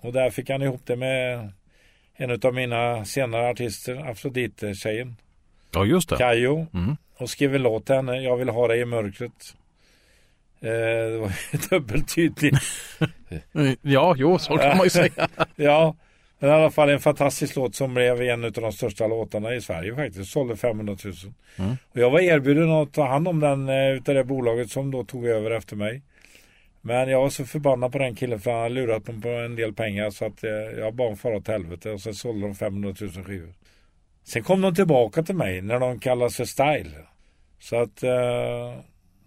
och 0.00 0.12
där 0.12 0.30
fick 0.30 0.50
han 0.50 0.62
ihop 0.62 0.80
det 0.84 0.96
med 0.96 1.52
en 2.16 2.40
av 2.42 2.54
mina 2.54 3.04
senare 3.04 3.50
artister, 3.50 4.10
Afrodite-tjejen, 4.10 5.16
Ja, 5.72 5.84
just 5.84 6.08
det. 6.08 6.16
Kayo. 6.16 6.66
Mm. 6.74 6.96
Och 7.16 7.30
skrev 7.30 7.54
en 7.54 7.62
låt 7.62 7.86
till 7.86 7.94
henne, 7.94 8.20
Jag 8.20 8.36
vill 8.36 8.48
ha 8.48 8.68
dig 8.68 8.80
i 8.80 8.84
mörkret. 8.84 9.54
Eh, 10.60 10.70
det 10.70 11.18
var 11.18 11.68
dubbeltydligt. 11.70 12.56
Ja, 13.82 14.14
jo, 14.18 14.38
så 14.38 14.56
kan 14.56 14.76
man 14.76 14.86
ju 14.86 14.90
säga. 14.90 15.28
ja, 15.56 15.96
men 16.38 16.50
i 16.50 16.52
alla 16.52 16.70
fall 16.70 16.88
en 16.88 17.00
fantastisk 17.00 17.56
låt 17.56 17.74
som 17.74 17.94
blev 17.94 18.22
en 18.22 18.44
av 18.44 18.52
de 18.52 18.72
största 18.72 19.06
låtarna 19.06 19.54
i 19.54 19.60
Sverige 19.60 19.94
faktiskt. 19.94 20.30
Sålde 20.30 20.56
500 20.56 20.96
000. 21.04 21.14
Mm. 21.56 21.76
Och 21.90 21.98
jag 21.98 22.10
var 22.10 22.20
erbjuden 22.20 22.70
att 22.70 22.92
ta 22.92 23.06
hand 23.08 23.28
om 23.28 23.40
den 23.40 23.68
eh, 23.68 23.90
utav 23.90 24.14
det 24.14 24.24
bolaget 24.24 24.70
som 24.70 24.90
då 24.90 25.04
tog 25.04 25.26
över 25.26 25.50
efter 25.50 25.76
mig. 25.76 26.02
Men 26.88 27.08
jag 27.08 27.20
var 27.20 27.30
så 27.30 27.44
förbannad 27.44 27.92
på 27.92 27.98
den 27.98 28.14
killen 28.14 28.40
för 28.40 28.50
han 28.50 28.60
hade 28.60 28.74
lurat 28.74 29.06
mig 29.06 29.20
på 29.20 29.28
en 29.28 29.56
del 29.56 29.72
pengar 29.72 30.10
så 30.10 30.24
att 30.24 30.44
eh, 30.44 30.50
jag 30.50 30.94
bad 30.94 31.08
om 31.08 31.16
fara 31.16 31.36
åt 31.36 31.48
helvete 31.48 31.90
och 31.90 32.00
sen 32.00 32.14
sålde 32.14 32.46
de 32.46 32.54
500 32.54 32.94
000 33.00 33.24
skivor. 33.24 33.52
Sen 34.24 34.42
kom 34.42 34.60
de 34.60 34.74
tillbaka 34.74 35.22
till 35.22 35.34
mig 35.34 35.62
när 35.62 35.80
de 35.80 35.98
kallade 35.98 36.30
sig 36.30 36.46
Style. 36.46 36.96
Så 37.60 37.76
att 37.76 38.02
eh, 38.02 38.80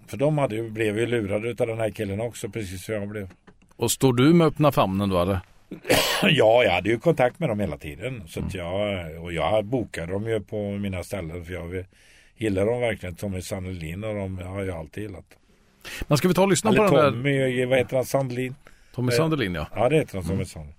för 0.08 0.18
de 0.18 0.38
hade 0.38 0.56
ju, 0.56 0.70
blev 0.70 1.00
ju 1.00 1.06
lurade 1.06 1.50
utav 1.50 1.68
den 1.68 1.80
här 1.80 1.90
killen 1.90 2.22
också 2.22 2.50
precis 2.50 2.86
som 2.86 2.96
jag 2.96 3.08
blev. 3.08 3.30
Och 3.76 3.92
står 3.92 4.14
du 4.14 4.34
med 4.34 4.48
öppna 4.48 4.72
famnen 4.72 5.10
då 5.10 5.22
eller? 5.22 5.40
Ja, 6.24 6.64
jag 6.64 6.72
hade 6.72 6.90
ju 6.90 7.00
kontakt 7.00 7.40
med 7.40 7.50
dem 7.50 7.60
hela 7.60 7.78
tiden. 7.78 8.24
Så 8.28 8.40
att 8.40 8.54
jag, 8.54 9.24
och 9.24 9.34
jag 9.34 9.66
bokade 9.66 10.12
dem 10.12 10.30
ju 10.30 10.40
på 10.40 10.72
mina 10.72 11.04
ställen 11.04 11.46
för 11.46 11.54
jag 11.54 11.86
gillar 12.36 12.66
dem 12.66 12.82
verkligen. 12.82 13.16
Tommy 13.16 13.42
Sandelin 13.42 14.04
och 14.04 14.16
de 14.16 14.38
har 14.38 14.64
jag 14.64 14.78
alltid 14.78 15.04
gillat. 15.04 15.26
Men 16.08 16.18
ska 16.18 16.28
vi 16.28 16.34
ta 16.34 16.42
och 16.42 16.50
lyssna 16.50 16.74
på 16.74 16.76
Eller 16.76 17.04
den 17.04 17.04
där 17.04 17.12
Tommy, 17.12 17.66
vad 17.66 17.78
heter 17.78 17.96
han, 17.96 18.06
Sandelin? 18.06 18.56
Tommy 18.96 19.12
Sandelin 19.12 19.56
ja. 19.56 19.68
Ja, 19.76 19.90
det 19.90 19.96
heter 19.96 20.16
han, 20.16 20.28
Tommy 20.28 20.46
Sandelin. 20.46 20.76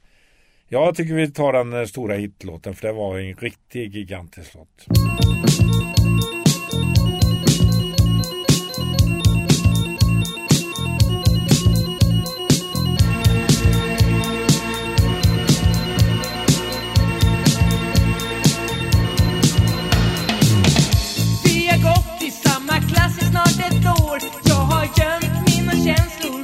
Jag 0.69 0.95
tycker 0.97 1.15
vi 1.15 1.31
tar 1.31 1.53
den 1.53 1.73
eh, 1.73 1.85
stora 1.85 2.15
hitlåten 2.15 2.75
för 2.75 2.87
det 2.87 2.93
var 2.93 3.19
en 3.19 3.35
riktig 3.35 3.95
gigantisk 3.95 4.55
låt. 4.55 4.87
Vi 21.45 21.69
har 21.69 21.79
gått 21.79 22.23
i 22.23 22.31
samma 22.31 22.81
klass 22.81 23.23
i 23.23 23.25
snart 23.25 23.73
ett 23.73 23.87
år 23.87 24.42
gömt 24.97 25.57
mina 25.57 25.73
känslor 25.73 26.42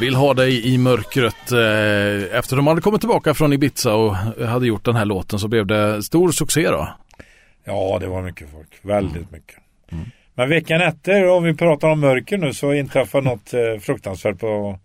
vill 0.00 0.14
ha 0.14 0.34
dig 0.34 0.66
i 0.74 0.78
mörkret. 0.78 1.52
Eh, 1.52 2.38
Efter 2.38 2.56
de 2.56 2.66
hade 2.66 2.80
kommit 2.80 3.00
tillbaka 3.00 3.34
från 3.34 3.52
Ibiza 3.52 3.94
och 3.94 4.14
hade 4.46 4.66
gjort 4.66 4.84
den 4.84 4.96
här 4.96 5.04
låten 5.04 5.38
så 5.38 5.48
blev 5.48 5.66
det 5.66 6.02
stor 6.02 6.30
succé 6.32 6.70
då. 6.70 6.88
Ja, 7.64 7.98
det 8.00 8.06
var 8.06 8.22
mycket 8.22 8.50
folk. 8.52 8.68
Väldigt 8.82 9.30
mycket. 9.30 9.56
Men 10.34 10.48
veckan 10.48 10.80
efter, 10.80 11.28
om 11.28 11.44
vi 11.44 11.54
pratar 11.54 11.88
om 11.88 12.00
mörker 12.00 12.38
nu, 12.38 12.52
så 12.54 12.72
inträffade 12.72 13.24
något 13.24 13.54
eh, 13.54 13.80
fruktansvärt 13.80 14.38
på, 14.38 14.78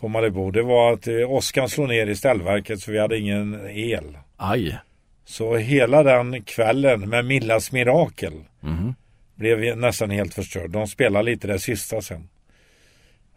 på 0.00 0.08
Malibu. 0.08 0.50
Det 0.50 0.62
var 0.62 0.92
att 0.92 1.06
eh, 1.06 1.30
åskan 1.30 1.68
slog 1.68 1.88
ner 1.88 2.06
i 2.06 2.16
ställverket 2.16 2.80
så 2.80 2.92
vi 2.92 2.98
hade 3.00 3.18
ingen 3.18 3.60
el. 3.70 4.18
Aj. 4.36 4.78
Så 5.24 5.56
hela 5.56 6.02
den 6.02 6.42
kvällen 6.42 7.08
med 7.08 7.24
Millas 7.24 7.72
Mirakel 7.72 8.32
Mhm. 8.60 8.94
blev 9.36 9.76
nästan 9.76 10.10
helt 10.10 10.34
förstörd. 10.34 10.70
De 10.70 10.86
spelade 10.86 11.24
lite 11.30 11.46
det 11.46 11.58
sista 11.58 12.00
sen. 12.02 12.28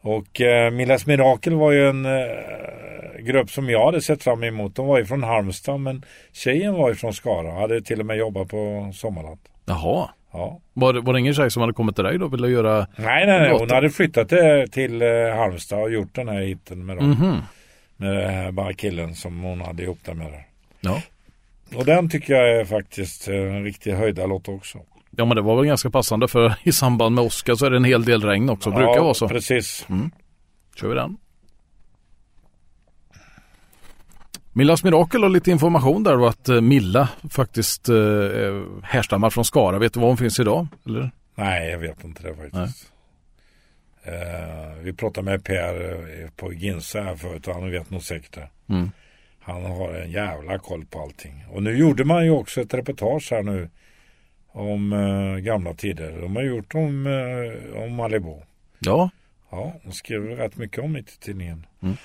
Och 0.02 0.42
eh, 0.42 0.72
Millas 0.72 1.06
Mirakel 1.06 1.56
var 1.56 1.72
ju 1.72 1.90
en 1.90 2.06
eh, 2.06 3.20
grupp 3.20 3.52
som 3.52 3.70
jag 3.70 3.86
hade 3.86 4.02
sett 4.02 4.24
fram 4.24 4.44
emot. 4.44 4.76
De 4.76 4.88
var 4.88 4.98
ju 4.98 5.06
från 5.06 5.24
Halmstad 5.24 5.80
men 5.80 6.06
tjejen 6.32 6.74
var 6.74 6.90
ju 6.90 6.96
från 6.96 7.14
Skara. 7.14 7.52
Hade 7.52 7.82
till 7.82 8.00
och 8.00 8.06
med 8.06 8.18
jobbat 8.18 8.48
på 8.48 8.92
Sommarland. 8.94 9.40
Jaha. 9.66 10.10
Ja. 10.32 10.60
Var 10.74 10.94
var 10.94 11.14
det 11.14 11.20
ingen 11.20 11.34
tjej 11.34 11.52
som 11.52 11.62
hade 11.62 11.74
kommit 11.74 11.96
till 11.96 12.04
dig 12.04 12.18
då 12.18 12.26
och 12.26 12.34
ville 12.34 12.48
göra? 12.48 12.88
Nej, 12.96 13.26
nej, 13.26 13.40
nej. 13.40 13.52
Hon 13.52 13.70
hade 13.70 13.90
flyttat 13.90 14.30
till, 14.30 14.68
till 14.72 15.02
eh, 15.02 15.36
Halmstad 15.36 15.82
och 15.82 15.92
gjort 15.92 16.16
den 16.16 16.30
här 16.30 16.42
hiten 16.42 16.86
med 16.86 16.98
dem. 16.98 17.10
Mhm. 17.10 17.38
Med 17.98 18.14
den 18.14 18.30
här 18.30 18.52
bara 18.52 18.74
killen 18.74 19.16
som 19.16 19.40
hon 19.40 19.62
hade 19.62 19.84
ihop 19.84 20.00
det 20.06 20.14
med. 20.14 20.32
Där. 20.32 20.46
Ja. 20.80 21.02
Och 21.76 21.86
den 21.86 22.10
tycker 22.10 22.34
jag 22.34 22.60
är 22.60 22.66
faktiskt 22.66 23.28
eh, 23.28 23.36
en 23.36 23.64
riktig 23.64 23.92
höjdarlåt 23.94 24.48
också. 24.48 24.80
Ja, 25.12 25.26
men 25.26 25.36
det 25.36 25.42
var 25.42 25.56
väl 25.56 25.66
ganska 25.66 25.90
passande 25.90 26.28
för 26.28 26.56
i 26.64 26.72
samband 26.72 27.16
med 27.16 27.24
Oscar 27.24 27.56
så 27.56 27.66
är 27.66 27.70
det 27.70 27.78
en 27.78 27.84
hel 27.84 28.06
del 28.06 28.24
regn 28.24 28.50
också. 28.50 28.70
Brukar 28.70 28.96
ja, 28.96 29.04
vara 29.04 29.14
så. 29.14 29.28
precis. 29.28 29.88
Kör 30.76 30.88
vi 30.88 30.96
den. 30.96 31.18
Millas 34.54 34.84
Mirakel 34.84 35.24
och 35.24 35.30
lite 35.30 35.52
information 35.52 36.04
där 36.04 36.20
och 36.20 36.30
att 36.30 36.50
eh, 36.50 36.62
Milla 36.62 37.10
faktiskt 37.30 37.90
eh, 37.90 37.96
härstammar 38.84 39.30
från 39.30 39.46
Skara. 39.46 39.80
Vet 39.80 39.94
du 39.94 40.00
var 40.00 40.08
hon 40.08 40.18
finns 40.18 40.40
idag? 40.40 40.68
Eller? 40.86 41.12
Nej, 41.36 41.70
jag 41.70 41.80
vet 41.80 42.04
inte 42.04 42.24
det 42.24 42.36
faktiskt. 42.36 42.92
Eh, 44.04 44.82
vi 44.82 44.94
pratade 44.94 45.26
med 45.26 45.44
Per 45.44 45.92
eh, 46.24 46.30
på 46.36 46.54
Ginsa 46.54 47.02
här 47.02 47.16
förut 47.16 47.48
och 47.48 47.54
han 47.54 47.72
vet 47.72 47.90
nog 47.90 48.04
säkert 48.04 48.34
det. 48.34 48.50
Mm. 48.74 48.92
Han 49.40 49.66
har 49.66 49.94
en 49.94 50.12
jävla 50.12 50.60
koll 50.60 50.86
på 50.86 51.02
allting. 51.02 51.46
Och 51.52 51.64
nu 51.64 51.78
gjorde 51.78 52.06
man 52.06 52.26
ju 52.26 52.32
också 52.32 52.62
ett 52.62 52.74
reportage 52.74 53.32
här 53.32 53.44
nu 53.44 53.70
om 54.52 54.94
eh, 54.94 55.42
gamla 55.44 55.74
tider. 55.74 56.22
De 56.22 56.36
har 56.36 56.44
gjort 56.44 56.76
om, 56.76 57.08
eh, 57.08 57.84
om 57.84 57.96
Malibu. 57.96 58.36
Ja, 58.80 59.10
Ja, 59.52 59.74
de 59.84 59.92
skrev 59.92 60.22
rätt 60.24 60.58
mycket 60.58 60.84
om 60.84 60.94
det 60.94 61.00
i 61.00 61.04
tidningen. 61.04 61.66
Mm. 61.84 61.96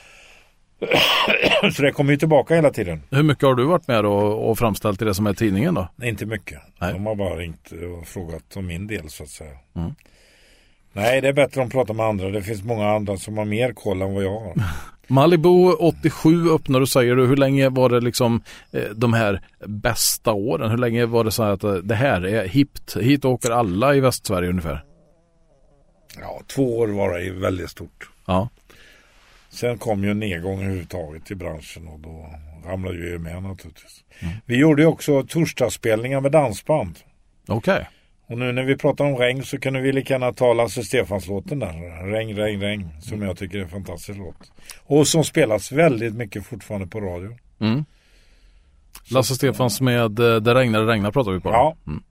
Så 1.72 1.83
det 1.83 1.92
kommer 1.92 2.12
ju 2.12 2.16
tillbaka 2.16 2.54
hela 2.54 2.70
tiden. 2.70 3.02
hur 3.11 3.22
mycket 3.22 3.44
har 3.44 3.54
du 3.54 3.64
varit 3.64 3.88
med 3.88 4.07
och, 4.07 4.50
och 4.50 4.59
framställt 4.59 5.02
i 5.02 5.04
det 5.04 5.14
som 5.14 5.26
är 5.26 5.35
tidningen 5.35 5.74
då? 5.74 5.88
Nej, 5.96 6.09
Inte 6.09 6.26
mycket. 6.26 6.61
Nej. 6.80 6.92
De 6.92 7.07
har 7.07 7.14
bara 7.14 7.37
ringt 7.37 7.72
och 7.72 8.07
frågat 8.07 8.57
om 8.57 8.66
min 8.66 8.87
del 8.87 9.11
så 9.11 9.22
att 9.22 9.28
säga. 9.28 9.59
Mm. 9.76 9.94
Nej, 10.92 11.20
det 11.20 11.28
är 11.28 11.33
bättre 11.33 11.62
att 11.62 11.70
prata 11.70 11.92
med 11.92 12.07
andra. 12.07 12.28
Det 12.28 12.42
finns 12.42 12.64
många 12.64 12.88
andra 12.90 13.16
som 13.16 13.38
har 13.38 13.44
mer 13.44 13.72
koll 13.72 14.02
än 14.02 14.14
vad 14.14 14.24
jag 14.24 14.40
har. 14.40 14.54
Malibu 15.07 15.73
87 15.73 16.51
öppnar 16.51 16.81
du 16.81 16.87
säger 16.87 17.17
du. 17.17 17.27
Hur 17.27 17.37
länge 17.37 17.69
var 17.69 17.88
det 17.88 18.01
liksom 18.01 18.43
eh, 18.73 18.83
de 18.95 19.12
här 19.12 19.40
bästa 19.67 20.33
åren? 20.33 20.71
Hur 20.71 20.79
länge 20.79 21.07
var 21.07 21.25
det 21.25 21.31
så 21.31 21.43
här 21.43 21.51
att 21.51 21.64
eh, 21.64 21.73
det 21.75 21.95
här 21.95 22.27
är 22.27 22.49
hippt? 22.49 22.97
Hit 22.97 23.25
åker 23.25 23.51
alla 23.51 23.95
i 23.95 24.01
Västsverige 24.01 24.49
ungefär. 24.49 24.85
Ja, 26.21 26.40
två 26.47 26.79
år 26.79 26.88
var 26.88 27.19
det 27.19 27.31
väldigt 27.31 27.71
stort. 27.71 28.11
Ja, 28.27 28.49
Sen 29.55 29.79
kom 29.79 30.05
ju 30.05 30.11
en 30.11 30.19
nedgång 30.19 30.62
överhuvudtaget 30.62 31.31
i 31.31 31.35
branschen 31.35 31.88
och 31.88 32.01
då 32.01 32.35
ramlade 32.67 32.99
vi 32.99 33.11
ju 33.11 33.19
med 33.19 33.43
naturligtvis. 33.43 34.05
Vi 34.47 34.57
gjorde 34.57 34.83
ju 34.83 34.88
också 34.88 35.23
torsdagsspelningar 35.23 36.21
med 36.21 36.33
dansband. 36.33 36.99
okej. 37.49 37.88
Och 38.27 38.39
nu 38.39 38.53
när 38.53 38.63
vi 38.63 38.77
pratar 38.77 39.05
om 39.05 39.17
regn 39.17 39.43
så 39.43 39.59
kunde 39.59 39.81
vi 39.81 39.93
lika 39.93 40.15
gärna 40.15 40.33
ta 40.33 40.53
Lasse 40.53 40.85
Stefans-låten 40.85 41.59
där. 41.59 42.05
Regn, 42.07 42.37
regn, 42.37 42.61
regn. 42.61 42.89
Som 43.01 43.23
jag 43.23 43.37
tycker 43.37 43.59
är 43.59 43.63
en 43.63 43.69
fantastisk 43.69 44.19
låt. 44.19 44.53
Och 44.85 45.09
som 45.09 45.25
spelas 45.25 45.73
väldigt 45.73 46.15
mycket 46.15 46.47
fortfarande 46.47 46.87
på 46.87 47.01
radio. 47.01 47.37
Mm. 47.61 47.85
Lasse 49.11 49.35
Stefans 49.35 49.81
med 49.81 50.19
eh, 50.19 50.37
Det 50.37 50.55
regnar, 50.55 50.81
det 50.81 50.93
regnar 50.93 51.11
pratar 51.11 51.33
vi 51.33 51.41
på. 51.41 51.49
Ja. 51.49 51.77
Mm. 51.87 52.03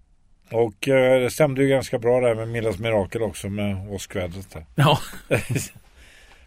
Och 0.52 0.88
eh, 0.88 1.21
det 1.21 1.32
stämde 1.32 1.63
ju 1.63 1.69
ganska 1.69 1.99
bra 1.99 2.19
där 2.21 2.36
med 2.36 2.47
Millas 2.47 2.80
Mirakel 2.80 3.21
också 3.21 3.49
med 3.49 3.89
åskvädret 3.89 4.56
ja. 4.76 4.99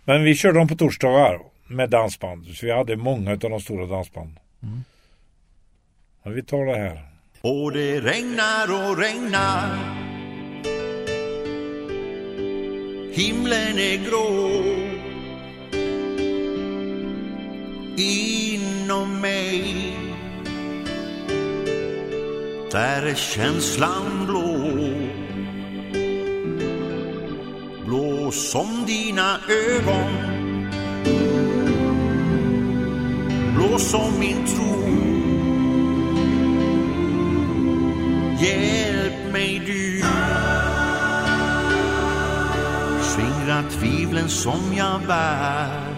Men 0.04 0.24
vi 0.24 0.34
körde 0.34 0.58
dem 0.58 0.68
på 0.68 0.76
torsdagar 0.76 1.40
med 1.66 1.90
dansband. 1.90 2.46
Så 2.46 2.66
vi 2.66 2.72
hade 2.72 2.96
många 2.96 3.30
av 3.30 3.38
de 3.38 3.60
stora 3.60 3.86
dansbanden. 3.86 4.38
Men 6.22 6.34
vi 6.34 6.42
tar 6.42 6.66
det 6.66 6.76
här. 6.76 7.15
Och 7.48 7.72
det 7.72 8.00
regnar 8.00 8.72
och 8.72 8.98
regnar. 8.98 9.78
Himlen 13.12 13.78
är 13.78 13.96
grå. 14.10 14.62
Inom 17.96 19.20
mig 19.20 19.96
Där 22.72 23.02
är 23.02 23.14
känslan 23.14 24.26
blå. 24.26 24.70
Blå 27.86 28.30
som 28.30 28.84
dina 28.86 29.38
ögon. 29.48 30.10
Blå 33.54 33.78
som 33.78 34.18
min 34.20 34.46
tro. 34.46 35.15
Hjälp 38.40 39.32
mig 39.32 39.62
du. 39.66 40.02
Skingra 43.02 43.62
tvivlen 43.70 44.28
som 44.28 44.60
jag 44.76 45.00
bär. 45.06 45.96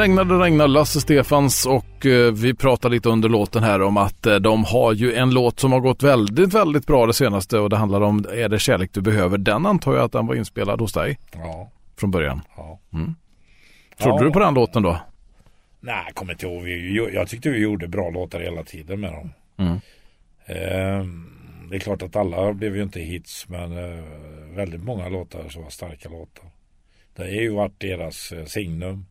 Regnade 0.00 0.34
och 0.34 0.40
regnade 0.40 0.68
Lasse 0.72 1.00
Stefans 1.00 1.66
och 1.66 2.06
eh, 2.06 2.32
vi 2.32 2.54
pratade 2.54 2.94
lite 2.94 3.08
under 3.08 3.28
låten 3.28 3.62
här 3.62 3.82
om 3.82 3.96
att 3.96 4.26
eh, 4.26 4.34
de 4.36 4.64
har 4.64 4.92
ju 4.92 5.14
en 5.14 5.30
låt 5.30 5.60
som 5.60 5.72
har 5.72 5.80
gått 5.80 6.02
väldigt, 6.02 6.54
väldigt 6.54 6.86
bra 6.86 7.06
det 7.06 7.12
senaste 7.14 7.58
och 7.58 7.70
det 7.70 7.76
handlar 7.76 8.00
om 8.00 8.24
Är 8.32 8.48
det 8.48 8.58
kärlek 8.58 8.90
du 8.92 9.00
behöver? 9.00 9.38
Den 9.38 9.66
antar 9.66 9.94
jag 9.94 10.04
att 10.04 10.12
den 10.12 10.26
var 10.26 10.34
inspelad 10.34 10.80
hos 10.80 10.92
dig 10.92 11.18
Ja. 11.32 11.70
från 11.96 12.10
början. 12.10 12.40
ja. 12.56 12.78
Trodde 13.98 14.18
Ja. 14.18 14.24
du 14.24 14.30
på 14.32 14.38
den 14.38 14.54
låten 14.54 14.82
då? 14.82 15.00
Nej, 15.80 16.02
jag 16.06 16.14
kommer 16.14 16.32
inte 16.32 16.46
ihåg. 16.46 16.62
Vi- 16.62 17.10
Jag 17.14 17.28
tyckte 17.28 17.50
vi 17.50 17.58
gjorde 17.58 17.88
bra 17.88 18.10
låtar 18.10 18.40
hela 18.40 18.62
tiden 18.64 19.00
med 19.00 19.12
dem. 19.12 19.32
Mm. 19.58 19.72
Eh, 20.46 21.06
det 21.70 21.76
är 21.76 21.80
klart 21.80 22.02
att 22.02 22.16
alla 22.16 22.52
blev 22.52 22.76
ju 22.76 22.82
inte 22.82 23.00
hits, 23.00 23.48
men 23.48 23.72
eh, 23.78 24.04
väldigt 24.56 24.84
många 24.84 25.08
låtar 25.08 25.48
som 25.48 25.62
var 25.62 25.70
starka 25.70 26.08
låtar. 26.08 26.44
Det 27.16 27.22
har 27.22 27.28
ju 27.30 27.50
varit 27.54 27.80
deras 27.80 28.32
signum. 28.46 29.06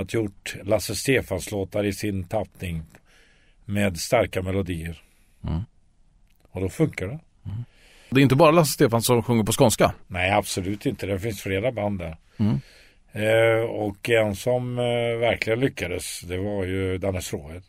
Att 0.00 0.14
gjort 0.14 0.56
Lasse 0.62 0.94
Stefans 0.94 1.50
låtar 1.50 1.84
i 1.84 1.92
sin 1.92 2.24
tappning 2.24 2.82
med 3.64 3.98
starka 3.98 4.42
melodier. 4.42 5.02
Mm. 5.48 5.60
Och 6.50 6.60
då 6.60 6.68
funkar 6.68 7.06
det. 7.06 7.18
Det 8.10 8.20
är 8.20 8.22
inte 8.22 8.36
bara 8.36 8.50
Lasse 8.50 8.72
Stefans 8.72 9.06
som 9.06 9.22
sjunger 9.22 9.44
på 9.44 9.52
skånska. 9.52 9.94
Nej, 10.06 10.30
absolut 10.30 10.86
inte. 10.86 11.06
Det 11.06 11.18
finns 11.18 11.42
flera 11.42 11.72
band 11.72 11.98
där. 11.98 12.16
Mm. 12.36 12.60
Eh, 13.12 13.64
och 13.64 14.10
en 14.10 14.36
som 14.36 14.78
eh, 14.78 15.18
verkligen 15.18 15.60
lyckades, 15.60 16.20
det 16.20 16.38
var 16.38 16.64
ju 16.64 16.98
Dannes 16.98 17.32
Råhed. 17.32 17.62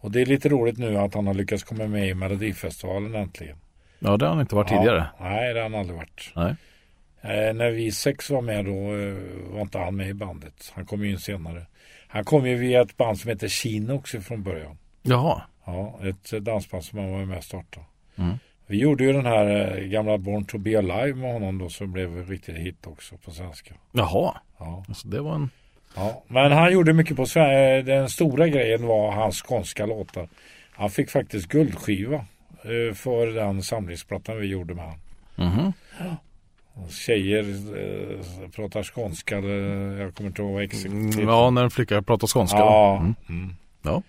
Och 0.00 0.10
det 0.10 0.20
är 0.20 0.26
lite 0.26 0.48
roligt 0.48 0.78
nu 0.78 0.96
att 0.96 1.14
han 1.14 1.26
har 1.26 1.34
lyckats 1.34 1.64
komma 1.64 1.86
med 1.86 2.08
i 2.08 2.14
Melodifestivalen 2.14 3.14
äntligen. 3.14 3.56
Ja, 3.98 4.16
det 4.16 4.24
har 4.24 4.32
han 4.32 4.40
inte 4.40 4.54
varit 4.54 4.68
tidigare. 4.68 5.06
Ja, 5.18 5.24
nej, 5.24 5.54
det 5.54 5.60
har 5.60 5.70
han 5.70 5.80
aldrig 5.80 5.96
varit. 5.96 6.32
Nej. 6.36 6.54
Eh, 7.20 7.54
när 7.54 7.70
vi 7.70 7.92
sex 7.92 8.30
var 8.30 8.40
med 8.40 8.64
då 8.64 8.96
eh, 8.96 9.14
var 9.52 9.60
inte 9.60 9.78
han 9.78 9.96
med 9.96 10.08
i 10.08 10.14
bandet. 10.14 10.72
Han 10.74 10.86
kom 10.86 11.04
ju 11.04 11.10
in 11.10 11.18
senare. 11.18 11.66
Han 12.08 12.24
kom 12.24 12.46
ju 12.46 12.54
via 12.54 12.82
ett 12.82 12.96
band 12.96 13.18
som 13.18 13.28
heter 13.28 13.48
Chinox 13.48 14.10
från 14.10 14.42
början. 14.42 14.78
Jaha. 15.02 15.42
Ja, 15.64 15.98
ett 16.02 16.44
dansband 16.44 16.84
som 16.84 16.98
han 16.98 17.12
var 17.12 17.24
med 17.24 17.38
och 17.38 17.44
startade. 17.44 17.86
Mm. 18.16 18.38
Vi 18.66 18.78
gjorde 18.78 19.04
ju 19.04 19.12
den 19.12 19.26
här 19.26 19.76
eh, 19.78 19.84
gamla 19.84 20.18
Born 20.18 20.44
to 20.44 20.58
be 20.58 20.78
alive 20.78 21.14
med 21.14 21.32
honom 21.32 21.58
då 21.58 21.68
som 21.68 21.92
blev 21.92 22.18
en 22.18 22.26
riktig 22.26 22.52
hit 22.54 22.86
också 22.86 23.16
på 23.16 23.30
svenska. 23.30 23.74
Jaha. 23.92 24.34
Ja. 24.58 24.84
Alltså, 24.88 25.08
det 25.08 25.20
var 25.20 25.34
en... 25.34 25.50
Ja, 25.96 26.24
men 26.28 26.52
han 26.52 26.72
gjorde 26.72 26.92
mycket 26.92 27.16
på 27.16 27.26
Sverige. 27.26 27.82
Den 27.82 28.08
stora 28.08 28.48
grejen 28.48 28.86
var 28.86 29.12
hans 29.12 29.42
skånska 29.42 29.86
låtar. 29.86 30.28
Han 30.72 30.90
fick 30.90 31.10
faktiskt 31.10 31.48
guldskiva 31.48 32.24
för 32.94 33.26
den 33.26 33.62
samlingsplattan 33.62 34.38
vi 34.38 34.46
gjorde 34.46 34.74
med 34.74 34.84
honom. 34.84 35.00
Mhm. 35.36 35.72
Tjejer 36.90 37.44
eh, 37.44 38.48
pratar 38.50 38.82
skånska. 38.82 39.38
Eller, 39.38 39.96
jag 40.00 40.14
kommer 40.14 40.28
inte 40.30 40.42
ihåg 40.42 40.52
vad 40.54 40.62
exakt. 40.62 40.84
Mm, 40.86 41.28
Ja, 41.28 41.50
när 41.50 41.64
en 41.64 41.70
flicka 41.70 42.02
pratar 42.02 42.26
skånska. 42.26 42.58
ja. 42.58 42.96
Mm. 43.00 43.14
Mm. 43.28 43.54
ja. 43.82 44.02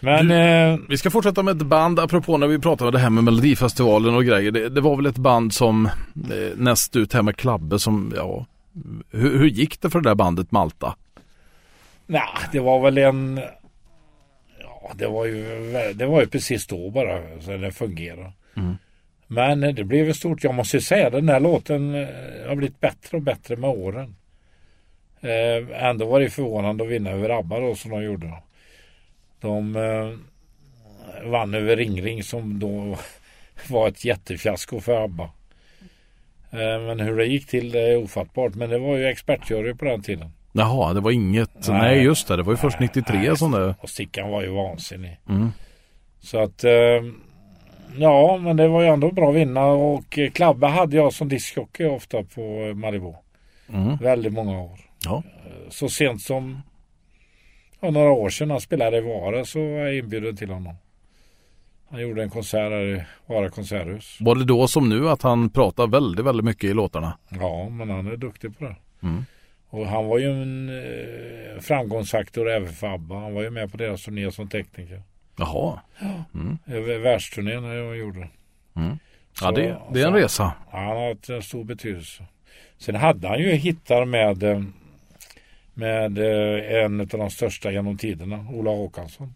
Men 0.00 0.28
Du- 0.28 0.34
eh, 0.34 0.78
Vi 0.88 0.96
ska 0.98 1.10
fortsätta 1.10 1.42
med 1.42 1.56
ett 1.56 1.66
band, 1.66 2.00
apropå 2.00 2.36
när 2.36 2.46
vi 2.46 2.58
pratade 2.58 2.88
om 2.88 2.92
det 2.92 2.98
här 2.98 3.10
med 3.10 3.24
Melodifestivalen 3.24 4.14
och 4.14 4.24
grejer. 4.24 4.50
Det, 4.50 4.68
det 4.68 4.80
var 4.80 4.96
väl 4.96 5.06
ett 5.06 5.18
band 5.18 5.54
som 5.54 5.86
eh, 5.86 6.56
näst 6.56 6.96
ut 6.96 7.12
här 7.12 7.22
med 7.22 7.36
Klabbe 7.36 7.78
som, 7.78 8.12
ja, 8.16 8.46
hur, 9.10 9.38
hur 9.38 9.46
gick 9.48 9.80
det 9.80 9.90
för 9.90 10.00
det 10.00 10.08
där 10.10 10.14
bandet 10.14 10.52
Malta? 10.52 10.96
nej, 12.06 12.22
det 12.52 12.60
var 12.60 12.80
väl 12.80 12.98
en... 12.98 13.40
Ja, 14.60 14.92
det 14.94 15.06
var 15.06 15.24
ju, 15.26 15.72
det 15.94 16.06
var 16.06 16.20
ju 16.20 16.26
precis 16.26 16.66
då 16.66 16.90
bara 16.90 17.18
så 17.40 17.56
det 17.56 17.72
fungerade. 17.72 18.32
Mm. 18.56 18.76
Men 19.32 19.60
det 19.60 19.84
blev 19.84 20.06
ju 20.06 20.14
stort. 20.14 20.44
Jag 20.44 20.54
måste 20.54 20.80
säga 20.80 21.10
den 21.10 21.28
här 21.28 21.40
låten 21.40 21.94
eh, 21.94 22.48
har 22.48 22.54
blivit 22.54 22.80
bättre 22.80 23.16
och 23.16 23.22
bättre 23.22 23.56
med 23.56 23.70
åren. 23.70 24.16
Eh, 25.20 25.84
ändå 25.84 26.06
var 26.06 26.20
det 26.20 26.30
förvånande 26.30 26.84
att 26.84 26.90
vinna 26.90 27.10
över 27.10 27.30
ABBA 27.30 27.60
då 27.60 27.74
som 27.74 27.90
de 27.90 28.02
gjorde. 28.02 28.32
De 29.40 29.76
eh, 29.76 31.30
vann 31.30 31.54
över 31.54 31.76
Ring 31.76 32.02
Ring 32.02 32.22
som 32.22 32.58
då 32.58 32.96
var 33.68 33.88
ett 33.88 34.04
jättefiasko 34.04 34.80
för 34.80 35.04
ABBA. 35.04 35.30
Men 36.50 37.00
hur 37.00 37.16
det 37.16 37.26
gick 37.26 37.46
till 37.46 37.70
det 37.70 37.80
är 37.80 37.96
ofattbart. 37.96 38.54
Men 38.54 38.70
det 38.70 38.78
var 38.78 38.96
ju 38.96 39.06
expertjury 39.06 39.74
på 39.74 39.84
den 39.84 40.02
tiden. 40.02 40.30
Jaha, 40.52 40.92
det 40.92 41.00
var 41.00 41.10
inget, 41.10 41.68
nej, 41.68 41.78
Nej. 41.78 42.02
just 42.02 42.28
det, 42.28 42.36
det 42.36 42.42
var 42.42 42.52
ju 42.52 42.56
först 42.56 42.80
93 42.80 43.18
Nej. 43.18 43.36
som 43.36 43.50
det... 43.50 43.74
Och 43.80 43.90
Stickan 43.90 44.30
var 44.30 44.42
ju 44.42 44.48
vansinnig. 44.48 45.18
Mm. 45.28 45.52
Så 46.20 46.42
att 46.42 46.64
ja, 47.98 48.38
men 48.42 48.56
det 48.56 48.68
var 48.68 48.82
ju 48.82 48.88
ändå 48.88 49.10
bra 49.10 49.30
att 49.30 49.36
vinna 49.36 49.66
och 49.66 50.18
eh, 50.18 50.30
Klabbe 50.30 50.66
hade 50.66 50.96
jag 50.96 51.12
som 51.12 51.28
diskjockey 51.28 51.84
ofta 51.84 52.22
på 52.22 52.74
Malibu. 52.74 53.14
Mm. 53.72 53.96
Väldigt 53.96 54.32
många 54.32 54.60
år. 54.60 54.80
Ja. 55.04 55.22
Så 55.68 55.88
sent 55.88 56.22
som 56.22 56.62
ja, 57.80 57.90
några 57.90 58.10
år 58.10 58.30
sedan 58.30 58.50
han 58.50 58.60
spelade 58.60 58.96
i 58.96 59.00
Vara 59.00 59.44
så 59.44 59.58
var 59.58 59.66
jag 59.66 59.96
inbjuden 59.96 60.36
till 60.36 60.50
honom. 60.50 60.74
Han 61.90 62.00
gjorde 62.00 62.22
en 62.22 62.30
konsert 62.30 62.72
här 62.72 62.80
i 62.80 63.02
Vara 63.26 63.50
konserthus. 63.50 64.16
Var 64.20 64.34
det 64.34 64.44
då 64.44 64.68
som 64.68 64.88
nu 64.88 65.08
att 65.08 65.22
han 65.22 65.50
pratar 65.50 65.86
väldigt, 65.86 66.26
väldigt 66.26 66.44
mycket 66.44 66.70
i 66.70 66.74
låtarna? 66.74 67.18
Ja, 67.28 67.68
men 67.68 67.90
han 67.90 68.06
är 68.06 68.16
duktig 68.16 68.58
på 68.58 68.64
det. 68.64 68.76
Mm. 69.02 69.24
Och 69.70 69.86
han 69.86 70.06
var 70.06 70.18
ju 70.18 70.42
en 70.42 70.68
eh, 70.68 71.60
framgångsfaktor 71.60 72.50
även 72.50 72.72
för 72.72 72.86
ABBA. 72.86 73.14
Han 73.14 73.34
var 73.34 73.42
ju 73.42 73.50
med 73.50 73.70
på 73.70 73.76
deras 73.76 74.04
turné 74.04 74.32
som 74.32 74.48
tekniker. 74.48 75.02
Jaha. 75.36 75.80
Över 76.66 76.98
Världsturnén 76.98 77.62
när 77.62 77.74
jag 77.74 77.96
gjorde. 77.96 78.28
Ja, 78.74 78.96
Så- 79.32 79.50
det, 79.50 79.78
det 79.92 80.00
är 80.02 80.06
en 80.06 80.12
så- 80.12 80.18
resa. 80.18 80.52
Ja, 80.72 80.78
han 80.78 80.86
har 80.86 81.08
haft 81.08 81.28
en 81.28 81.42
stor 81.42 81.64
betydelse. 81.64 82.24
Sen 82.78 82.94
hade 82.94 83.28
han 83.28 83.38
ju 83.38 83.50
hittar 83.52 84.04
med, 84.04 84.42
eh, 84.42 84.62
med 85.74 86.18
eh, 86.18 86.84
en 86.84 87.00
av 87.00 87.06
de 87.06 87.30
största 87.30 87.70
genom 87.72 87.96
tiderna, 87.98 88.46
Ola 88.50 88.70
Håkansson. 88.70 89.34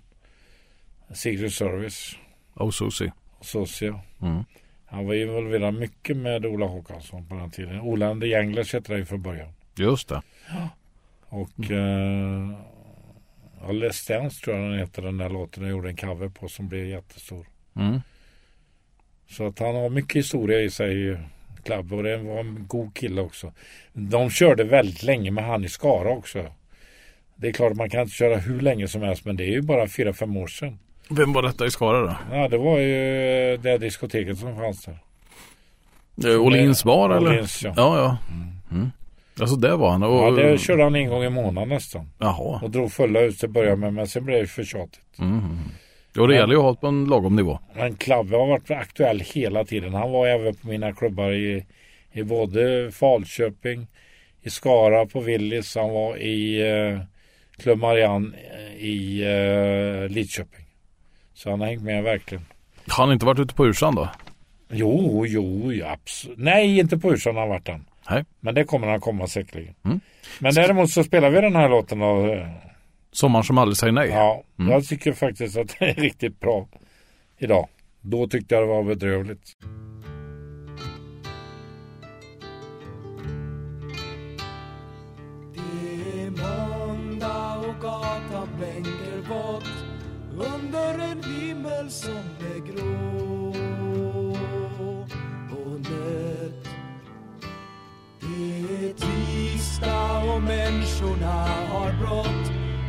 Secret 1.14 1.52
Service, 1.52 2.16
Oh, 2.54 2.70
Susie. 2.70 3.12
Socia. 3.40 4.00
Mm. 4.22 4.44
Han 4.87 5.07
var 5.07 5.14
involverad 5.14 5.74
mycket 5.74 6.16
med 6.16 6.46
Ola 6.46 6.66
Håkansson 6.66 7.26
på 7.28 7.35
den 7.35 7.50
tiden. 7.50 7.80
Ola 7.80 8.09
and 8.09 8.22
the 8.22 8.35
Anglers 8.35 8.72
hette 8.72 8.94
det 8.94 9.07
från 9.07 9.22
början. 9.22 9.48
Just 9.78 10.09
det. 10.09 10.22
Och 11.28 11.70
eh, 11.70 12.50
ja, 13.66 13.72
Les 13.72 14.07
Dance 14.07 14.44
tror 14.44 14.57
jag 14.57 14.70
den 14.70 14.79
heter 14.79 15.03
den 15.03 15.18
där 15.18 15.29
låten 15.29 15.62
jag 15.62 15.70
gjorde 15.70 15.88
en 15.88 15.96
cover 15.96 16.29
på 16.29 16.48
som 16.48 16.68
blev 16.68 16.87
jättestor. 16.87 17.46
Mm. 17.77 18.00
Så 19.31 19.46
att 19.46 19.59
han 19.59 19.74
har 19.74 19.88
mycket 19.88 20.16
historia 20.16 20.61
i 20.61 20.70
sig, 20.70 21.18
Club, 21.64 21.92
och 21.92 22.03
det 22.03 22.16
var 22.16 22.40
en 22.40 22.66
god 22.66 22.96
kille 22.96 23.20
också. 23.20 23.53
De 23.92 24.31
körde 24.31 24.64
väldigt 24.64 25.03
länge 25.03 25.31
med 25.31 25.44
han 25.44 25.64
i 25.64 25.68
Skara 25.68 26.11
också. 26.11 26.46
Det 27.37 27.48
är 27.48 27.53
klart 27.53 27.70
att 27.70 27.77
man 27.77 27.90
kan 27.90 28.00
inte 28.00 28.14
köra 28.14 28.37
hur 28.37 28.61
länge 28.61 28.88
som 28.88 29.03
helst, 29.03 29.24
men 29.24 29.37
det 29.37 29.44
är 29.44 29.50
ju 29.50 29.62
bara 29.62 29.88
fyra 29.88 30.12
fem 30.12 30.37
år 30.37 30.46
sedan. 30.46 30.79
Vem 31.11 31.33
var 31.33 31.42
detta 31.42 31.66
i 31.66 31.70
Skara 31.70 32.00
då? 32.00 32.16
Ja, 32.33 32.48
det 32.48 32.59
var 32.59 32.79
ju 32.79 33.57
det 33.57 33.79
diskoteket 33.79 34.38
som 34.38 34.57
fanns 34.57 34.85
där. 34.85 34.98
Åhlins 36.38 36.85
bar 36.85 37.11
eller? 37.11 37.31
Åhlins, 37.31 37.62
ja. 37.62 37.74
Ja, 37.77 37.98
ja. 37.98 38.18
Mm. 38.70 38.90
Alltså 39.40 39.57
det 39.57 39.77
var 39.77 39.90
han. 39.90 40.03
Och, 40.03 40.14
Ja, 40.14 40.31
det 40.31 40.59
körde 40.59 40.83
han 40.83 40.94
en 40.94 41.09
gång 41.09 41.23
i 41.25 41.31
månaden 41.31 41.68
nästan. 41.68 42.11
Jaha. 42.18 42.61
Och 42.62 42.70
drog 42.70 42.92
fulla 42.92 43.20
ut 43.20 43.38
till 43.38 43.49
att 43.49 43.53
börja 43.53 43.77
med, 43.77 43.92
men 43.94 44.07
sen 44.07 44.25
blev 44.25 44.40
det 44.40 44.47
för 44.47 44.64
tjatigt. 44.64 45.18
Mm. 45.18 45.59
Jo, 46.16 46.27
det 46.27 46.35
gäller 46.35 46.55
ju 46.55 46.59
att 46.59 46.64
ha 46.64 46.75
på 46.75 46.87
en 46.87 47.05
lagom 47.05 47.37
nivå. 47.37 47.59
Men 47.77 47.94
Klabbe 47.97 48.37
har 48.37 48.47
varit 48.47 48.70
aktuell 48.70 49.20
hela 49.20 49.64
tiden. 49.64 49.94
Han 49.94 50.11
var 50.12 50.27
även 50.27 50.55
på 50.55 50.68
mina 50.68 50.92
klubbar 50.92 51.33
i, 51.33 51.64
i 52.12 52.23
både 52.23 52.90
Falköping, 52.92 53.87
i 54.42 54.51
Skara 54.51 55.07
på 55.07 55.20
Willys. 55.20 55.77
Han 55.77 55.90
var 55.90 56.16
i 56.16 56.61
eh, 56.70 57.01
Club 57.62 57.79
Marianne 57.79 58.29
eh, 58.55 58.85
i 58.85 59.23
eh, 59.23 60.11
Lidköping. 60.14 60.64
Så 61.35 61.51
han 61.51 61.61
har 61.61 61.66
hängt 61.66 61.83
med 61.83 62.03
verkligen. 62.03 62.44
Har 62.88 63.05
han 63.05 63.12
inte 63.12 63.27
varit 63.27 63.38
ute 63.38 63.55
på 63.55 63.66
Ursan 63.66 63.94
då? 63.94 64.09
Jo, 64.70 65.25
jo, 65.27 65.73
absolut. 65.87 66.38
Nej, 66.38 66.79
inte 66.79 66.99
på 66.99 67.12
Ursan 67.12 67.35
har 67.35 67.40
han 67.40 67.51
varit 67.51 67.68
än. 67.68 67.85
Nej. 68.11 68.25
Men 68.40 68.55
det 68.55 68.64
kommer 68.64 68.87
han 68.87 69.01
komma 69.01 69.27
säkerligen. 69.27 69.75
Mm. 69.85 70.01
Men 70.38 70.55
däremot 70.55 70.90
så 70.90 71.05
spelar 71.05 71.31
vi 71.31 71.40
den 71.40 71.57
här 71.57 71.69
låten 71.69 72.03
av 72.03 72.31
eh, 72.31 72.49
Sommaren 73.12 73.45
som 73.45 73.59
aldrig 73.59 73.77
säger 73.77 73.93
nej. 73.93 74.09
Ja, 74.09 74.43
mm. 74.59 74.73
jag 74.73 74.87
tycker 74.87 75.12
faktiskt 75.12 75.57
att 75.57 75.77
det 75.79 75.85
är 75.85 75.95
riktigt 75.95 76.40
bra 76.40 76.69
idag. 77.38 77.69
Då 78.01 78.27
tyckte 78.27 78.55
jag 78.55 78.62
det 78.62 78.67
var 78.67 78.83
bedrövligt. 78.83 79.57
Det 85.55 86.21
är 86.21 86.31
måndag 86.31 87.57
och 87.59 87.83
gatabänker 87.83 89.29
vått 89.29 89.85
under 90.31 90.99
en 90.99 91.23
himmel 91.23 91.90
som 91.90 92.43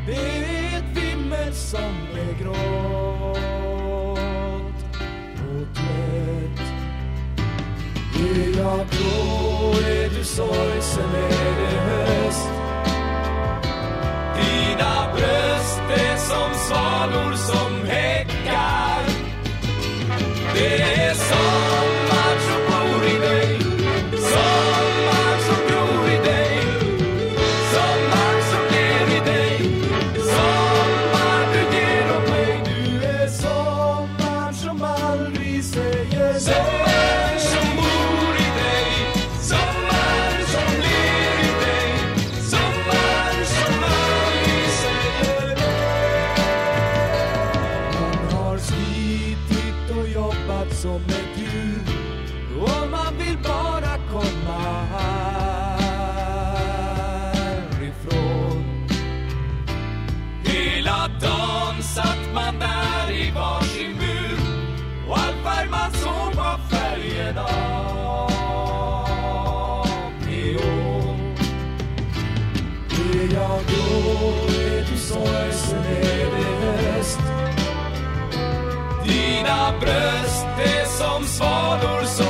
Det 0.08 0.16
är 0.16 0.78
ett 0.78 0.98
vimmel 0.98 1.54
som 1.54 1.94
är 2.14 2.44
grått 2.44 2.58
och 5.38 5.76
trött. 5.76 6.62
Är 8.16 8.58
jag 8.58 8.86
grå, 8.90 9.74
är 9.90 10.10
du 10.10 10.24
sorgsen, 10.24 11.10
bröst 79.72 80.46
är 80.58 80.86
som 80.86 81.24
svalor 81.24 82.04
som 82.04 82.25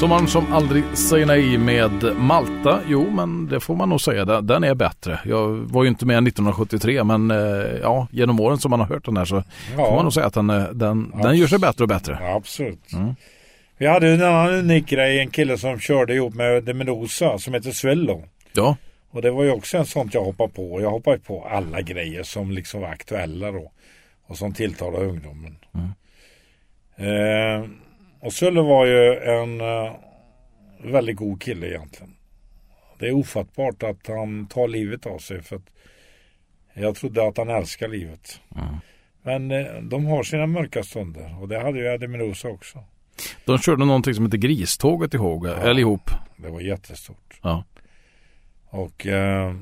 Sommaren 0.00 0.28
som 0.28 0.52
aldrig 0.52 0.84
säger 0.84 1.26
nej 1.26 1.58
med 1.58 2.16
Malta. 2.16 2.80
Jo, 2.86 3.10
men 3.10 3.48
det 3.48 3.60
får 3.60 3.76
man 3.76 3.88
nog 3.88 4.00
säga. 4.00 4.24
Den, 4.24 4.64
är 4.64 4.74
bättre. 4.74 5.20
Jag 5.24 5.48
var 5.48 5.82
ju 5.82 5.88
inte 5.88 6.06
med 6.06 6.14
1973, 6.14 7.04
men 7.04 7.30
eh, 7.30 7.36
ja, 7.82 8.08
genom 8.10 8.40
åren 8.40 8.58
som 8.58 8.70
man 8.70 8.80
har 8.80 8.86
hört 8.86 9.04
den 9.04 9.16
här 9.16 9.24
så 9.24 9.42
får 9.76 9.94
man 9.94 10.04
nog 10.04 10.12
säga 10.12 10.26
att 10.26 10.34
den, 10.34 10.50
eh, 10.50 10.64
den, 10.64 11.12
den 11.22 11.36
gör 11.36 11.46
sig 11.46 11.58
bättre 11.58 11.84
och 11.84 11.88
bättre. 11.88 12.18
Ja, 12.20 12.34
absolut. 12.36 12.78
Vi 13.78 13.86
hade 13.86 14.08
en 14.08 14.22
annan 14.22 14.54
unik 14.54 14.86
grej, 14.86 15.18
en 15.18 15.30
kille 15.30 15.58
som 15.58 15.78
körde 15.78 16.14
ihop 16.14 16.34
med 16.34 16.66
The 16.66 16.74
Medusa 16.74 17.38
som 17.38 17.54
heter 17.54 17.70
Swello. 17.70 18.24
Ja, 18.52 18.76
Och 19.10 19.22
det 19.22 19.30
var 19.30 19.44
ju 19.44 19.50
också 19.50 19.78
en 19.78 19.86
sånt 19.86 20.14
jag 20.14 20.24
hoppade 20.24 20.52
på. 20.52 20.80
Jag 20.80 20.90
hoppade 20.90 21.18
på 21.18 21.44
alla 21.50 21.80
grejer 21.80 22.22
som 22.22 22.50
liksom 22.50 22.80
var 22.80 22.88
aktuella 22.88 23.52
då. 23.52 23.72
Och 24.26 24.38
som 24.38 24.52
tilltalade 24.54 25.06
ungdomen. 25.06 25.56
Eh, 26.96 27.70
och 28.20 28.32
Sulle 28.32 28.60
var 28.60 28.86
ju 28.86 29.14
en 29.18 29.60
eh, 29.60 29.92
väldigt 30.84 31.16
god 31.16 31.42
kille 31.42 31.66
egentligen. 31.66 32.16
Det 32.98 33.08
är 33.08 33.12
ofattbart 33.12 33.82
att 33.82 34.06
han 34.06 34.46
tar 34.46 34.68
livet 34.68 35.06
av 35.06 35.18
sig. 35.18 35.42
För 35.42 35.56
att 35.56 35.70
jag 36.74 36.96
trodde 36.96 37.28
att 37.28 37.36
han 37.36 37.48
älskar 37.48 37.88
livet. 37.88 38.40
Men 39.22 39.50
eh, 39.50 39.82
de 39.82 40.06
har 40.06 40.22
sina 40.22 40.46
mörka 40.46 40.82
stunder. 40.82 41.36
Och 41.40 41.48
det 41.48 41.60
hade 41.60 41.78
ju 41.78 42.08
Meduza 42.08 42.48
också. 42.48 42.84
de 43.44 43.58
körde 43.58 43.84
någonting 43.84 44.14
som 44.14 44.24
heter 44.24 44.38
Griståget 44.38 45.14
ihåg, 45.14 45.46
eller 45.46 45.78
ihop. 45.78 46.10
Det 46.36 46.48
var 46.48 46.60
jättestort. 46.60 47.40
Ja. 47.42 47.64
Och 48.68 49.06
eh, 49.06 49.54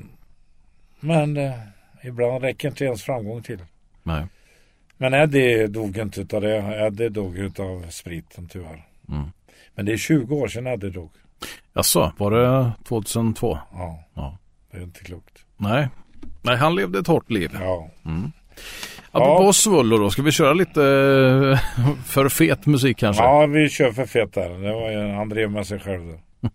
men 0.99 1.37
eh, 1.37 1.53
ibland 2.03 2.43
räcker 2.43 2.67
inte 2.67 2.85
ens 2.85 3.03
framgång 3.03 3.43
till. 3.43 3.59
Nej. 4.03 4.25
Men 5.01 5.13
Eddie 5.13 5.67
dog 5.67 5.97
inte 5.97 6.21
utav 6.21 6.41
det. 6.41 6.57
Eddie 6.87 7.09
dog 7.09 7.37
utav 7.37 7.85
spriten 7.89 8.47
tyvärr. 8.47 8.85
Mm. 9.09 9.23
Men 9.75 9.85
det 9.85 9.93
är 9.93 9.97
20 9.97 10.35
år 10.35 10.47
sedan 10.47 10.67
Eddie 10.67 10.89
dog. 10.89 11.11
Jaså, 11.73 12.11
var 12.17 12.31
det 12.31 12.71
2002? 12.87 13.57
Ja, 13.73 14.03
Ja. 14.13 14.37
det 14.71 14.77
är 14.77 14.81
inte 14.83 15.03
klokt. 15.03 15.45
Nej. 15.57 15.87
Nej, 16.41 16.55
han 16.57 16.75
levde 16.75 16.99
ett 16.99 17.07
hårt 17.07 17.29
liv. 17.31 17.49
Ja, 17.53 17.89
Apropå 19.11 19.43
Ja. 19.43 19.53
Svullo 19.53 19.97
då, 19.97 20.09
ska 20.09 20.21
vi 20.21 20.31
köra 20.31 20.53
lite 20.53 20.83
eh, 21.83 21.93
för 22.05 22.29
fet 22.29 22.65
musik 22.65 22.97
kanske? 22.97 23.23
ja 23.23 23.45
vi 23.45 23.69
kör 23.69 23.91
för 23.91 24.05
fett 24.05 24.33
där. 24.33 24.49
Det 24.49 24.73
var 24.73 24.91
ju, 24.91 25.11
han 25.13 25.29
drev 25.29 25.51
med 25.51 25.67
sig 25.67 25.79
själv 25.79 26.07
där. 26.07 26.19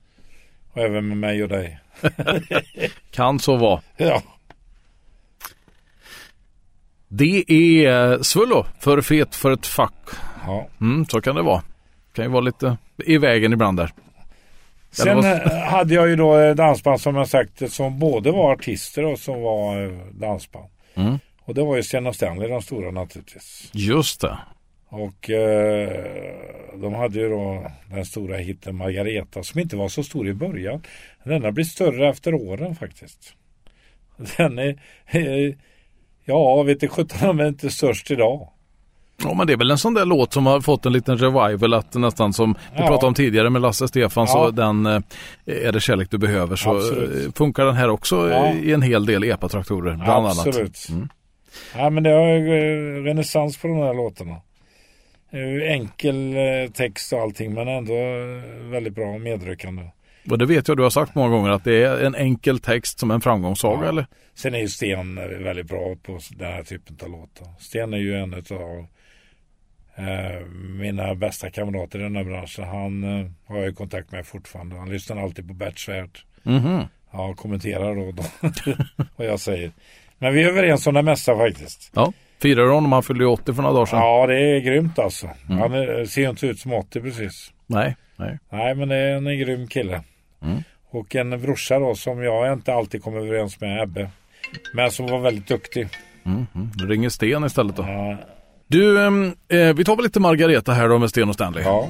Och 0.72 0.78
även 0.82 1.08
med 1.08 1.16
mig 1.16 1.42
och 1.42 1.48
dig. 1.48 1.80
Kan 3.10 3.38
så 3.38 3.56
vara. 3.56 3.80
Ja, 3.96 4.22
Det 7.16 7.44
är 7.52 8.12
eh, 8.12 8.20
Svullo, 8.20 8.66
för 8.80 9.00
fet 9.00 9.34
för 9.34 9.52
ett 9.52 9.66
fack. 9.66 9.94
ja. 10.46 10.68
Mm, 10.80 11.06
så 11.06 11.20
kan 11.20 11.36
det 11.36 11.42
vara. 11.42 11.62
Kan 12.12 12.24
ju 12.24 12.30
vara 12.30 12.40
lite 12.40 12.76
i 13.06 13.18
vägen 13.18 13.52
ibland 13.52 13.76
där. 13.76 13.90
Sen 14.90 15.24
eh, 15.24 15.48
hade 15.50 15.94
jag 15.94 16.08
ju 16.08 16.16
då 16.16 16.54
dansband 16.54 17.00
som 17.00 17.16
jag 17.16 17.28
sagt 17.28 17.72
som 17.72 17.98
både 17.98 18.30
var 18.30 18.52
artister 18.52 19.04
och 19.04 19.18
som 19.18 19.42
var 19.42 19.84
eh, 19.84 19.90
dansband. 20.12 20.66
Mm. 20.94 21.18
Och 21.40 21.54
det 21.54 21.64
var 21.64 21.76
ju 21.76 21.82
Sten 21.82 22.06
och 22.06 22.14
Stanley 22.14 22.48
den 22.48 22.62
stora 22.62 22.90
naturligtvis. 22.90 23.70
Just 23.72 24.20
det. 24.20 24.38
Och 24.88 25.30
eh, 25.30 25.90
de 26.74 26.94
hade 26.94 27.18
ju 27.18 27.28
då 27.28 27.70
den 27.90 28.04
stora 28.04 28.36
hitten 28.36 28.76
Margareta 28.76 29.42
som 29.42 29.60
inte 29.60 29.76
var 29.76 29.88
så 29.88 30.02
stor 30.02 30.28
i 30.28 30.34
början. 30.34 30.82
Den 31.24 31.44
har 31.44 31.50
blivit 31.52 31.72
större 31.72 32.08
efter 32.08 32.34
åren 32.34 32.74
faktiskt. 32.76 33.34
Den 34.36 34.58
är, 34.58 34.78
ja 36.24 36.62
vet 36.62 36.80
du 36.80 36.88
sjutton 36.88 37.28
om 37.30 37.36
den 37.36 37.46
är 37.46 37.48
inte 37.48 37.70
störst 37.70 38.10
idag. 38.10 38.48
Ja 39.22 39.34
men 39.34 39.46
det 39.46 39.52
är 39.52 39.56
väl 39.56 39.70
en 39.70 39.78
sån 39.78 39.94
där 39.94 40.04
låt 40.04 40.32
som 40.32 40.46
har 40.46 40.60
fått 40.60 40.86
en 40.86 40.92
liten 40.92 41.18
revival 41.18 41.74
att 41.74 41.94
nästan 41.94 42.32
som 42.32 42.52
vi 42.52 42.80
Ja. 42.80 42.86
pratade 42.86 43.06
om 43.06 43.14
tidigare 43.14 43.50
med 43.50 43.62
Lasse 43.62 43.88
Stefans 43.88 44.30
Ja. 44.34 44.46
och 44.46 44.54
den 44.54 44.86
eh, 44.86 45.00
Är 45.46 45.72
det 45.72 45.80
kärlek 45.80 46.10
du 46.10 46.18
behöver 46.18 46.56
så 46.56 46.76
Absolut. 46.76 47.26
eh, 47.26 47.32
funkar 47.32 47.64
den 47.64 47.74
här 47.74 47.88
också 47.90 48.30
Ja. 48.30 48.52
i 48.52 48.72
en 48.72 48.82
hel 48.82 49.06
del 49.06 49.24
epatraktorer 49.24 49.94
bland 50.04 50.26
Absolut. 50.26 50.56
annat. 50.56 50.88
Mm. 50.90 51.08
Ja 51.76 51.90
men 51.90 52.02
det 52.02 52.10
har 52.10 52.28
eh, 52.28 53.02
renässans 53.04 53.56
på 53.56 53.68
de 53.68 53.76
här 53.76 53.94
låtarna. 53.94 54.36
Eh, 55.30 55.72
Enkel 55.72 56.34
eh, 56.36 56.70
text 56.72 57.12
och 57.12 57.18
allting 57.20 57.54
men 57.54 57.68
ändå 57.68 57.94
eh, 57.94 58.70
väldigt 58.70 58.94
bra 58.94 59.18
medryckande. 59.18 59.82
Och 60.30 60.38
det 60.38 60.46
vet 60.46 60.68
jag 60.68 60.76
du 60.76 60.82
har 60.82 60.90
sagt 60.90 61.14
många 61.14 61.28
gånger 61.30 61.50
att 61.50 61.64
det 61.64 61.82
är 61.84 62.04
en 62.04 62.14
enkel 62.14 62.58
text 62.58 62.98
som 62.98 63.10
en 63.10 63.20
framgångssaga 63.20 63.82
Ja. 63.82 63.88
eller? 63.88 64.06
Sen 64.34 64.54
är 64.54 64.58
ju 64.58 64.68
Sten 64.68 65.14
väldigt 65.44 65.66
bra 65.66 65.96
på 66.02 66.18
den 66.30 66.52
här 66.52 66.62
typen 66.62 66.96
av 67.02 67.10
låtar. 67.10 67.46
Sten 67.58 67.94
är 67.94 67.98
ju 67.98 68.16
en 68.18 68.34
av 68.34 68.86
eh, 69.96 70.46
mina 70.80 71.14
bästa 71.14 71.50
kamrater 71.50 71.98
i 71.98 72.02
den 72.02 72.16
här 72.16 72.24
branschen. 72.24 72.64
Han 72.64 73.20
eh, 73.20 73.30
har 73.46 73.58
jag 73.58 73.76
kontakt 73.76 74.12
med 74.12 74.26
fortfarande. 74.26 74.76
Han 74.76 74.90
lyssnar 74.90 75.22
alltid 75.22 75.48
på 75.48 75.54
Bert 75.54 75.78
Svärd. 75.78 76.18
Mhm. 76.42 76.82
Ja, 77.12 77.34
kommenterar 77.34 77.94
då, 77.94 78.12
då 78.12 78.22
vad 79.16 79.26
jag 79.26 79.40
säger. 79.40 79.72
Men 80.18 80.34
vi 80.34 80.42
är 80.42 80.48
överens 80.48 80.86
om 80.86 80.94
det 80.94 81.02
mesta 81.02 81.36
faktiskt. 81.36 81.90
Ja. 81.94 82.12
Firar 82.42 82.64
du 82.64 82.70
honom? 82.70 82.92
Han 82.92 83.02
fyllde 83.02 83.24
ju 83.24 83.30
80 83.30 83.54
för 83.54 83.62
några 83.62 83.74
dagar 83.74 83.86
sedan. 83.86 83.98
Ja, 83.98 84.26
det 84.26 84.40
är 84.40 84.60
grymt 84.60 84.98
alltså. 84.98 85.30
Han 85.48 85.72
är, 85.72 86.04
ser 86.04 86.22
ju 86.22 86.30
inte 86.30 86.46
ut 86.46 86.58
som 86.58 86.72
80 86.72 87.00
precis. 87.00 87.52
Nej, 87.66 87.96
nej. 88.16 88.38
Nej, 88.50 88.74
men 88.74 88.88
det 88.88 88.96
är 88.96 89.16
en, 89.16 89.38
grym 89.38 89.66
kille. 89.66 90.02
Mm. 90.44 90.62
Och 90.90 91.14
en 91.14 91.42
brorsa 91.42 91.78
då 91.78 91.94
som 91.94 92.22
jag 92.22 92.52
inte 92.52 92.74
alltid 92.74 93.02
kom 93.02 93.16
överens 93.16 93.60
med, 93.60 93.82
Ebbe. 93.82 94.10
Men 94.72 94.90
som 94.90 95.06
var 95.06 95.18
väldigt 95.18 95.46
duktig. 95.48 95.88
Mm, 96.24 96.46
mm. 96.54 96.70
Du 96.74 96.86
ringer 96.86 97.08
Sten 97.08 97.44
istället 97.44 97.76
då. 97.76 97.82
Ja, 97.82 98.16
Du, 98.66 99.04
ehm, 99.06 99.34
eh, 99.48 99.74
vi 99.74 99.84
tar 99.84 99.96
väl 99.96 100.04
lite 100.04 100.20
Margareta 100.20 100.72
här 100.72 100.88
då 100.88 100.98
med 100.98 101.10
Sten 101.10 101.28
och 101.28 101.34
Stanley. 101.34 101.64
ja. 101.64 101.88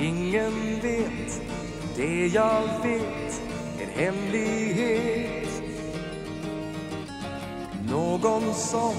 Ingen 0.00 0.52
vet 0.82 1.42
det 1.96 2.26
jag 2.26 2.62
vet, 2.84 3.42
en 3.82 4.02
hemlighet. 4.04 5.48
Någon 7.90 8.54
som 8.54 8.92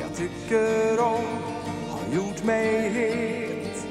jag 0.00 0.16
tycker 0.16 1.00
om 1.00 1.24
har 1.90 2.14
gjort 2.14 2.44
mig 2.44 2.88
het. 2.88 3.86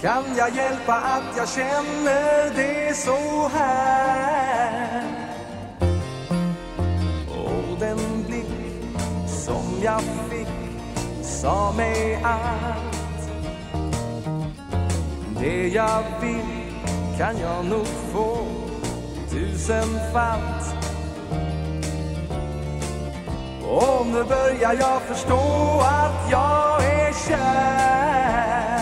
Kan 0.00 0.24
jag 0.36 0.56
hjälpa 0.56 0.94
att 0.94 1.36
jag 1.36 1.48
känner 1.48 2.54
det 2.54 2.96
så 2.96 3.48
här? 3.48 5.02
Och 7.28 7.78
den 7.80 8.24
blick 8.26 8.46
som 9.26 9.82
jag 9.82 10.02
fick 10.30 10.48
sa 11.22 11.72
mig 11.76 12.22
allt 12.24 13.28
det 15.40 15.68
jag 15.68 16.02
vill 16.20 16.64
kan 17.18 17.38
jag 17.38 17.64
nog 17.64 17.86
få 17.86 18.46
tusenfalt 19.30 20.93
och 23.74 24.06
nu 24.06 24.24
börjar 24.24 24.76
jag 24.80 25.02
förstå 25.02 25.82
att 25.82 26.30
jag 26.30 26.84
är 26.84 27.12
kär. 27.28 28.80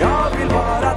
Jag 0.00 0.30
vill 0.38 0.48
vara 0.48 0.93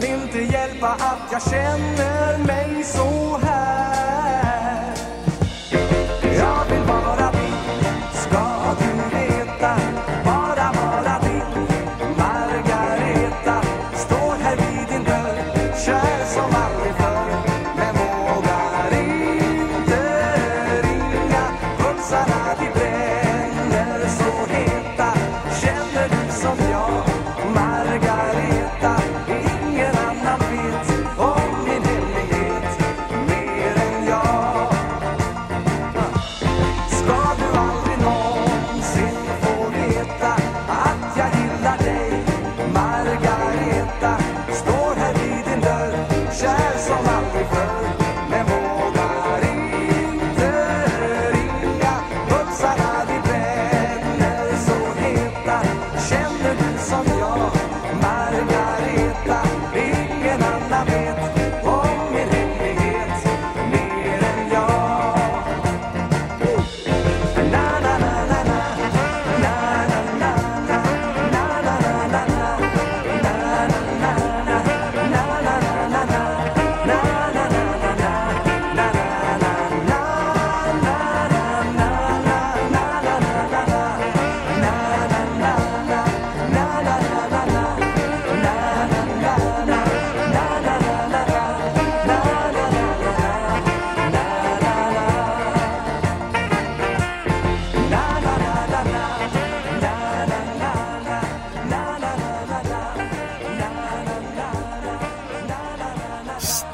Kan 0.00 0.08
inte 0.08 0.38
hjälpa 0.38 0.88
att 0.88 1.32
jag 1.32 1.42
känner 1.42 2.38
mig 2.38 2.84
så 2.84 3.38
här. 3.42 3.59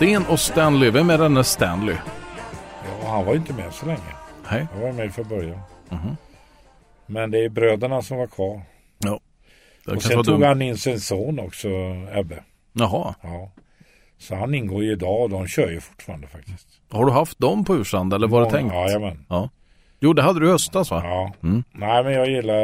Sten 0.06 0.26
och 0.26 0.40
Stanley, 0.40 0.90
vem 0.90 1.10
är 1.10 1.18
denne 1.18 1.44
Stanley? 1.44 1.96
ja, 3.02 3.10
han 3.10 3.24
var 3.24 3.32
ju 3.32 3.38
inte 3.38 3.52
med 3.52 3.72
så 3.72 3.86
länge. 3.86 4.00
Nej. 4.50 4.66
Han 4.72 4.82
var 4.82 4.92
med 4.92 5.14
från 5.14 5.28
början. 5.28 5.60
Mhm. 5.88 6.16
Men 7.06 7.30
det 7.30 7.44
är 7.44 7.48
bröderna 7.48 8.02
som 8.02 8.18
var 8.18 8.26
kvar. 8.26 8.62
Ja. 8.98 9.20
Och 9.86 10.02
sen 10.02 10.24
tog 10.24 10.42
han 10.42 10.62
in 10.62 10.76
sin 10.76 11.00
son 11.00 11.38
också, 11.38 11.68
Ebbe. 12.12 12.42
Jaha. 12.72 13.14
Ja. 13.22 13.50
Så 14.18 14.34
han 14.34 14.54
ingår 14.54 14.84
ju 14.84 14.92
idag 14.92 15.22
och 15.22 15.30
de 15.30 15.46
kör 15.46 15.70
ju 15.70 15.80
fortfarande 15.80 16.26
faktiskt. 16.26 16.68
Har 16.90 17.06
du 17.06 17.12
haft 17.12 17.38
dem 17.38 17.64
på 17.64 17.76
Ursand 17.76 18.14
eller 18.14 18.28
var 18.28 18.44
det 18.44 18.50
tänkt? 18.50 18.74
Jajamän. 18.74 19.24
Ja. 19.28 19.50
Jo, 20.00 20.12
det 20.12 20.22
hade 20.22 20.40
du 20.40 20.48
i 20.48 20.50
höstas 20.50 20.90
va? 20.90 21.02
Ja. 21.04 21.32
Mm. 21.42 21.64
Nej 21.72 22.04
men 22.04 22.12
jag 22.12 22.30
gillar, 22.30 22.62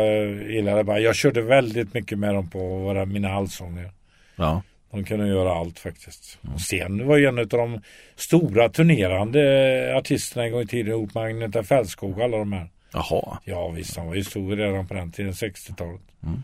gillar 0.51 0.76
det 0.76 0.84
bara. 0.84 0.99
Jag 0.99 1.14
körde 1.14 1.43
väldigt 1.43 1.95
mycket 1.95 2.18
med 2.18 2.34
dem 2.34 2.51
på 2.51 2.59
våra, 2.59 3.05
mina 3.05 3.32
allsånger. 3.32 3.93
Ja. 4.36 4.62
De 4.93 5.05
kunde 5.05 5.28
göra 5.28 5.55
allt 5.55 5.78
faktiskt. 5.78 6.38
Mm. 6.45 6.59
Sen 6.59 7.07
var 7.07 7.16
ju 7.16 7.26
en 7.26 7.38
av 7.38 7.47
de 7.47 7.80
stora 8.16 8.68
turnerande 8.68 9.95
artisterna 9.97 10.45
en 10.45 10.53
gång 10.53 10.62
i 10.62 10.66
tiden 10.66 10.93
ihop 10.93 11.14
med 11.14 11.24
Agneta 11.24 11.62
Fältskog 11.62 12.18
och 12.18 12.24
alla 12.24 12.36
de 12.38 12.53
här. 12.53 12.68
Jaha. 12.93 13.38
Ja 13.45 13.68
visst, 13.68 13.97
han 13.97 14.07
var 14.07 14.14
ju 14.14 14.24
stor 14.24 14.57
redan 14.57 14.88
på 14.88 14.95
den 14.95 15.12
tiden, 15.12 15.32
60-talet. 15.32 16.01
Mm. 16.22 16.43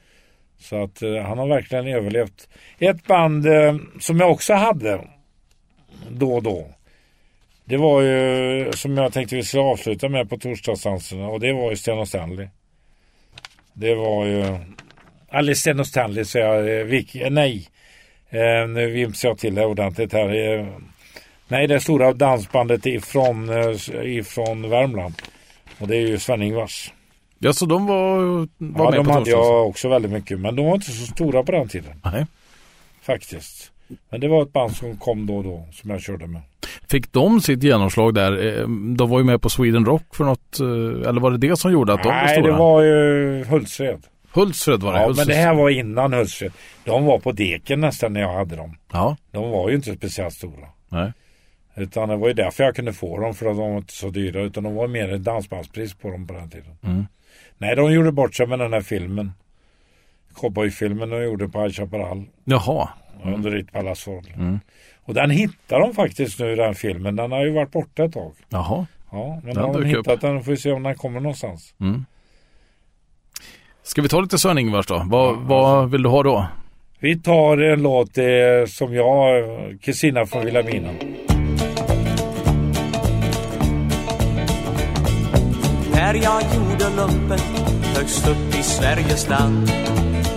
Så 0.58 0.82
att 0.82 1.02
eh, 1.02 1.16
han 1.16 1.38
har 1.38 1.48
verkligen 1.48 1.86
överlevt. 1.86 2.48
Ett 2.78 3.06
band 3.06 3.46
eh, 3.46 3.76
som 4.00 4.20
jag 4.20 4.30
också 4.30 4.54
hade 4.54 5.08
då 6.10 6.34
och 6.34 6.42
då. 6.42 6.74
Det 7.64 7.76
var 7.76 8.02
ju 8.02 8.72
som 8.72 8.96
jag 8.96 9.12
tänkte 9.12 9.36
vi 9.36 9.42
skulle 9.42 9.62
avsluta 9.62 10.08
med 10.08 10.30
på 10.30 10.38
torsdagsdanserna 10.38 11.28
och 11.28 11.40
det 11.40 11.52
var 11.52 11.70
ju 11.70 11.76
Sten 11.76 11.98
och 11.98 12.08
Stanley. 12.08 12.48
Det 13.72 13.94
var 13.94 14.26
ju... 14.26 14.58
Eller 15.32 15.54
Sten 15.54 15.80
och 15.80 15.86
Stanley 15.86 16.24
säger 16.24 16.46
jag. 16.46 17.22
eh, 17.22 17.30
nej. 17.30 17.68
Eh, 18.30 18.68
nu 18.68 18.90
vimsar 18.90 19.28
jag 19.28 19.38
till 19.38 19.54
det 19.54 19.66
ordentligt 19.66 20.12
här. 20.12 20.58
Eh, 20.58 20.66
nej, 21.48 21.66
det 21.66 21.80
stora 21.80 22.12
dansbandet 22.12 22.86
ifrån, 22.86 23.48
eh, 23.48 23.74
ifrån 24.18 24.70
Värmland. 24.70 25.14
Och 25.78 25.88
det 25.88 25.96
är 25.96 26.00
ju 26.06 26.18
Sven-Ingvars. 26.18 26.92
Ja, 27.38 27.52
så 27.52 27.66
de 27.66 27.86
var, 27.86 28.16
var 28.58 28.84
Ja, 28.84 28.90
med 28.90 28.92
de 29.00 29.06
på 29.06 29.12
hade 29.12 29.30
jag 29.30 29.68
också 29.68 29.88
väldigt 29.88 30.12
mycket. 30.12 30.40
Men 30.40 30.56
de 30.56 30.66
var 30.66 30.74
inte 30.74 30.90
så 30.90 31.06
stora 31.06 31.42
på 31.42 31.52
den 31.52 31.68
tiden. 31.68 32.00
Nej. 32.04 32.26
Faktiskt. 33.02 33.72
Men 34.10 34.20
det 34.20 34.28
var 34.28 34.42
ett 34.42 34.52
band 34.52 34.76
som 34.76 34.96
kom 34.96 35.26
då 35.26 35.36
och 35.36 35.44
då. 35.44 35.68
Som 35.72 35.90
jag 35.90 36.00
körde 36.02 36.26
med. 36.26 36.40
Fick 36.90 37.12
de 37.12 37.40
sitt 37.40 37.62
genomslag 37.62 38.14
där? 38.14 38.58
Eh, 38.60 38.68
De 38.96 39.10
var 39.10 39.18
ju 39.18 39.24
med 39.24 39.42
på 39.42 39.50
Sweden 39.50 39.84
Rock 39.86 40.14
för 40.16 40.24
något, 40.24 40.60
eh, 40.60 41.08
eller 41.08 41.20
var 41.20 41.30
det 41.30 41.38
det 41.48 41.56
som 41.56 41.72
gjorde 41.72 41.92
att 41.92 42.02
de 42.02 42.08
blev 42.08 42.14
Nej, 42.14 42.34
stora? 42.36 42.52
det 42.52 42.58
var 42.58 42.82
ju 42.82 43.44
Hultsfred. 43.44 44.02
Hultsfred 44.32 44.80
var 44.82 44.92
det. 44.92 44.98
Ja, 44.98 45.06
men 45.06 45.06
Hultsfred. 45.16 45.36
det 45.36 45.40
här 45.42 45.54
var 45.54 45.70
innan 45.70 46.12
Hultsfred. 46.12 46.52
De 46.84 47.04
var 47.04 47.18
på 47.18 47.32
deken 47.32 47.80
nästan 47.80 48.12
när 48.12 48.20
jag 48.20 48.32
hade 48.32 48.56
dem. 48.56 48.76
Ja, 48.92 49.16
De 49.30 49.50
var 49.50 49.68
ju 49.68 49.74
inte 49.76 49.94
speciellt 49.96 50.34
stora. 50.34 50.66
nej. 50.88 51.12
Utan 51.76 52.08
det 52.08 52.16
var 52.16 52.28
ju 52.28 52.34
därför 52.34 52.64
jag 52.64 52.76
kunde 52.76 52.92
få 52.92 53.18
dem. 53.20 53.34
För 53.34 53.46
att 53.46 53.56
de 53.56 53.70
var 53.70 53.76
inte 53.78 53.92
så 53.92 54.10
dyra. 54.10 54.40
Utan 54.42 54.62
de 54.64 54.74
var 54.74 54.88
mer 54.88 55.12
ett 55.12 55.24
dansbandspris 55.24 55.94
på 55.94 56.10
dem 56.10 56.26
på 56.26 56.32
den 56.34 56.50
tiden. 56.50 56.76
Mm. 56.82 57.06
Nej, 57.58 57.76
de 57.76 57.92
gjorde 57.92 58.12
bort 58.12 58.34
sig 58.34 58.46
med 58.46 58.58
den 58.58 58.72
här 58.72 58.80
filmen. 58.80 59.32
Cowboyfilmen 60.34 61.10
de 61.10 61.22
gjorde 61.22 61.48
på 61.48 61.62
High 61.62 61.72
Chaparral. 61.74 62.24
Jaha. 62.44 62.88
Under 63.24 63.50
Ritt 63.50 63.72
Palazzo. 63.72 64.22
Mm. 64.34 64.60
Och 65.04 65.14
den 65.14 65.30
hittar 65.30 65.80
de 65.80 65.94
faktiskt 65.94 66.38
nu 66.38 66.56
den 66.56 66.74
filmen. 66.74 67.16
Den 67.16 67.32
har 67.32 67.44
ju 67.44 67.50
varit 67.50 67.72
borta 67.72 68.04
ett 68.04 68.12
tag. 68.12 68.32
Jaha. 68.48 68.86
Ja, 69.10 69.40
men 69.44 69.54
Den 69.54 69.64
har 69.64 69.72
de 69.72 69.82
dök 69.82 69.96
upp. 69.96 70.06
hittat 70.06 70.20
den 70.20 70.44
får 70.44 70.50
vi 70.50 70.56
se 70.56 70.72
om 70.72 70.82
den 70.82 70.94
kommer 70.94 71.20
någonstans. 71.20 71.74
Mm. 71.80 72.04
Ska 73.88 74.02
vi 74.02 74.08
ta 74.08 74.20
lite 74.20 74.38
Sven-Ingvars 74.38 74.86
då? 74.86 75.02
Vad, 75.06 75.36
vad 75.36 75.90
vill 75.90 76.02
du 76.02 76.08
ha 76.08 76.22
då? 76.22 76.46
Vi 77.00 77.18
tar 77.18 77.58
en 77.58 77.82
låt 77.82 78.18
eh, 78.18 78.24
som 78.66 78.94
jag, 78.94 79.44
Kristina 79.82 80.26
från 80.26 80.44
Vilhelmina. 80.44 80.88
När 85.92 86.14
jag 86.14 86.42
gjorde 86.42 86.96
lumpen 86.96 87.38
högst 87.96 88.28
upp 88.28 88.58
i 88.58 88.62
Sveriges 88.62 89.28
land 89.28 89.72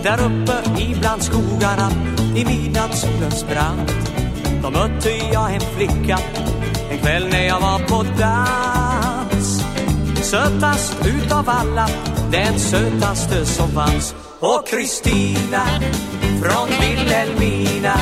Där 0.02 0.18
uppe 0.18 0.80
ibland 0.80 1.22
skogarna 1.22 1.90
i 2.36 2.44
midnattssolens 2.44 3.46
brand 3.48 3.92
Då 4.62 4.70
mötte 4.70 5.10
jag 5.32 5.54
en 5.54 5.60
flicka 5.60 6.18
en 6.90 6.98
kväll 6.98 7.28
när 7.30 7.46
jag 7.46 7.60
var 7.60 7.78
på 7.78 8.02
dans 8.18 8.81
Sötast 10.32 10.96
utav 11.06 11.48
alla, 11.48 11.88
den 12.30 12.58
sötaste 12.58 13.46
som 13.46 13.68
fanns. 13.68 14.14
Och 14.40 14.66
Kristina 14.66 15.66
från 16.42 16.68
Vilhelmina 16.80 17.94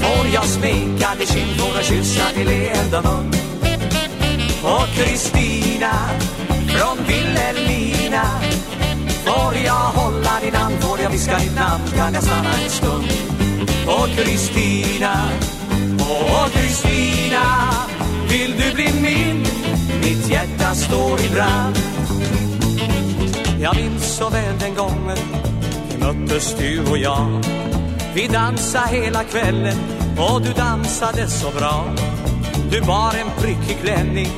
Får 0.00 0.26
jag 0.34 0.44
smeka 0.44 1.08
din 1.18 1.26
kind, 1.26 1.60
får 1.60 1.76
jag 1.76 1.84
kyssa 1.84 2.24
din 2.36 2.46
leende 2.46 3.00
mun. 3.04 3.32
Och 4.62 4.86
Kristina 4.96 5.92
från 6.68 7.06
Vilhelmina 7.06 8.24
Får 9.24 9.54
jag 9.64 9.74
hålla 9.74 10.40
din 10.42 10.54
hand, 10.54 10.74
får 10.80 11.00
jag 11.00 11.10
viska 11.10 11.38
ditt 11.38 11.54
namn, 11.54 11.84
kan 11.96 12.14
jag 12.14 12.22
stanna 12.22 12.52
en 12.64 12.70
stund? 12.70 13.06
Och 13.86 14.08
Kristina, 14.16 15.28
åh 16.00 16.48
Kristina 16.48 17.42
Vill 18.28 18.54
du 18.58 18.74
bli 18.74 18.92
min? 19.02 19.25
Mitt 20.26 20.34
hjärta 20.34 20.74
står 20.74 21.20
i 21.20 21.28
brand. 21.28 21.76
Jag 23.60 23.76
minns 23.76 24.16
så 24.16 24.30
väl 24.30 24.58
den 24.58 24.74
gången 24.74 25.16
vi 25.90 25.98
möttes 25.98 26.56
du 26.58 26.90
och 26.90 26.98
jag. 26.98 27.44
Vi 28.14 28.26
dansade 28.26 28.88
hela 28.88 29.24
kvällen 29.24 29.76
och 30.18 30.42
du 30.42 30.52
dansade 30.52 31.28
så 31.28 31.50
bra. 31.50 31.84
Du 32.70 32.80
bar 32.80 33.12
en 33.20 33.42
prickig 33.42 33.78
klänning 33.82 34.28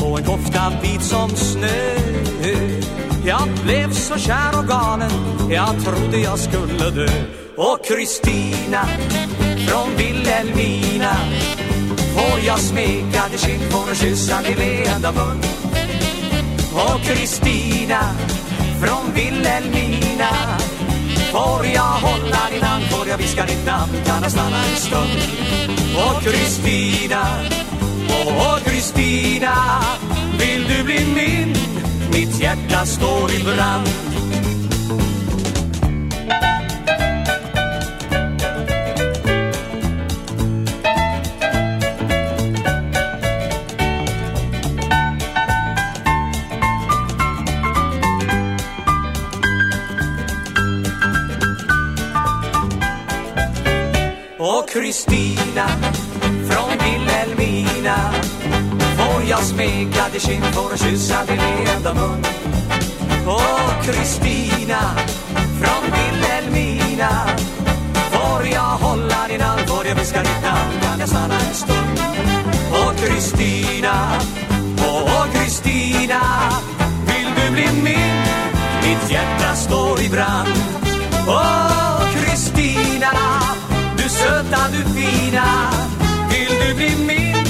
och 0.00 0.18
en 0.18 0.24
kofta 0.24 0.72
vit 0.82 1.02
som 1.02 1.30
snö. 1.30 1.96
Jag 3.26 3.48
blev 3.64 3.92
så 3.92 4.18
kär 4.18 4.58
och 4.58 4.66
galen, 4.68 5.10
jag 5.50 5.84
trodde 5.84 6.18
jag 6.18 6.38
skulle 6.38 6.90
dö. 6.90 7.08
Och 7.56 7.84
Kristina 7.84 8.84
från 9.68 9.96
Vilhelmina 9.96 11.16
Får 12.14 12.40
jag 12.46 12.58
smeka 12.58 13.22
din 13.30 13.38
kind, 13.38 13.62
får 13.72 13.88
jag 13.88 13.96
kyssa 13.96 14.42
din 14.42 14.58
leende 14.58 15.12
mun? 15.12 15.42
Och 16.72 17.00
Kristina 17.02 18.00
från 18.80 19.14
Vilhelmina. 19.14 20.30
Får 21.32 21.66
jag 21.74 21.82
hålla 21.82 22.50
din 22.52 22.62
hand, 22.62 22.84
får 22.84 23.08
jag 23.08 23.18
viska 23.18 23.46
ditt 23.46 23.66
namn, 23.66 23.92
kan 24.04 24.22
jag 24.22 24.32
stanna 24.32 24.56
en 24.56 24.76
stund? 24.76 25.10
Och 25.96 26.22
Kristina, 26.22 27.26
åh 28.26 28.58
Kristina 28.64 29.54
Vill 30.42 30.64
du 30.68 30.84
bli 30.84 31.06
min? 31.14 31.56
Mitt 32.12 32.40
hjärta 32.40 32.86
står 32.86 33.30
i 33.32 33.44
brand. 33.44 34.11
Kristina 54.82 55.68
från 56.50 56.70
Vilhelmina. 56.70 58.12
Får 58.96 59.22
jag 59.28 59.38
smeka 59.38 60.08
dig 60.12 60.20
kind, 60.20 60.44
får 60.44 60.76
kyssa 60.76 61.24
din 61.24 61.36
leende 61.36 61.94
mun? 61.94 62.24
Åh 63.26 63.82
Kristina 63.82 64.80
från 65.60 65.84
Vilhelmina. 65.92 67.26
Får 68.10 68.46
jag 68.52 68.60
hålla 68.60 69.28
din 69.28 69.40
hand, 69.40 69.60
får 69.60 69.86
jag 69.86 69.94
viska 69.94 70.20
ditt 70.20 70.42
namn, 70.42 70.80
kan 70.82 71.00
jag 71.00 71.08
stanna 71.08 71.34
en 71.34 71.54
stund? 71.54 72.00
Åh 72.72 72.92
Kristina, 72.96 74.20
åh 74.78 75.26
Kristina 75.34 76.20
Vill 77.06 77.28
du 77.36 77.52
bli 77.52 77.66
min? 77.82 78.22
Mitt 78.82 79.10
hjärta 79.10 79.54
står 79.54 80.00
i 80.00 80.08
brand. 80.08 80.48
Åh 81.28 82.02
Kristina 82.14 83.31
söta, 84.22 84.68
du 84.72 84.84
fina 84.94 85.70
Vill 86.30 86.58
du 86.60 86.74
bli 86.74 87.06
min? 87.06 87.44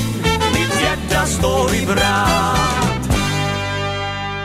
Mitt 0.55 0.83
hjärta 0.83 1.27
står 1.27 1.75
i 1.75 1.87
brand 1.87 3.13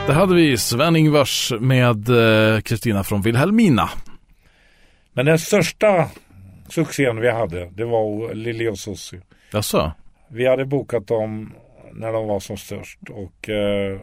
Där 0.08 0.14
hade 0.14 0.36
vi 0.36 0.58
Sven-Ingvars 0.58 1.54
med 1.60 2.10
eh, 2.10 2.62
Kristina 2.62 3.04
från 3.04 3.22
Vilhelmina. 3.22 3.90
Men 5.14 5.26
den 5.26 5.40
största 5.40 6.10
succén 6.70 7.22
vi 7.22 7.32
hade, 7.32 7.70
det 7.72 7.86
var 7.86 8.34
Lili 8.34 8.68
och 8.68 8.80
Susie. 8.80 9.22
Jaså? 9.52 9.92
Vi 10.30 10.48
hade 10.48 10.66
bokat 10.66 11.08
dem 11.08 11.54
när 11.94 12.14
de 12.14 12.28
var 12.28 12.40
som 12.40 12.58
störst 12.58 13.00
och 13.10 13.50
eh, 13.50 14.00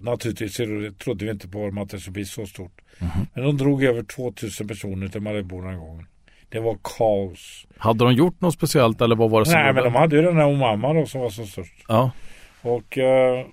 naturligtvis 0.00 0.56
trodde 0.98 1.24
vi 1.24 1.30
inte 1.30 1.48
på 1.48 1.66
dem 1.66 1.78
att 1.78 1.90
det 1.90 2.00
skulle 2.00 2.12
bli 2.12 2.24
så 2.24 2.46
stort. 2.46 2.80
Men 3.34 3.44
de 3.44 3.56
drog 3.56 3.84
över 3.84 4.02
2000 4.02 4.68
personer 4.68 5.08
till 5.08 5.20
Maribor 5.20 5.62
den 5.62 5.78
gången. 5.78 6.06
Det 6.48 6.60
var 6.60 6.78
kaos. 6.82 7.66
Hade 7.76 8.04
de 8.04 8.14
gjort 8.14 8.40
något 8.40 8.54
speciellt 8.54 9.00
eller 9.00 9.16
vad 9.16 9.30
var 9.30 9.40
det 9.40 9.46
som 9.46 9.54
Nej 9.54 9.64
var 9.66 9.72
men 9.72 9.82
det? 9.82 9.90
de 9.90 9.94
hade 9.94 10.16
ju 10.16 10.22
den 10.22 10.36
här 10.36 10.46
Omamma 10.46 10.92
då 10.92 11.06
som 11.06 11.20
var 11.20 11.30
som 11.30 11.46
störst. 11.46 11.84
Ja. 11.88 12.10
Och 12.62 12.98
eh, 12.98 13.46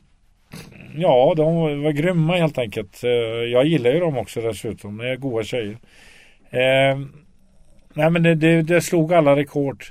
ja, 0.96 1.34
de 1.38 1.56
var, 1.56 1.92
grymma 1.92 2.36
helt 2.36 2.58
enkelt. 2.58 3.04
Eh, 3.04 3.10
jag 3.52 3.66
gillar 3.66 3.92
ju 3.92 4.00
dem 4.00 4.18
också 4.18 4.42
dessutom. 4.42 4.98
Det 4.98 5.10
är 5.10 5.16
goa 5.16 5.44
tjejer. 5.44 5.78
Eh, 6.50 7.00
nej 7.94 8.10
men 8.10 8.24
det, 8.24 8.36
det, 8.36 8.62
det 8.62 8.82
slog 8.82 9.14
alla 9.14 9.36
rekord. 9.36 9.86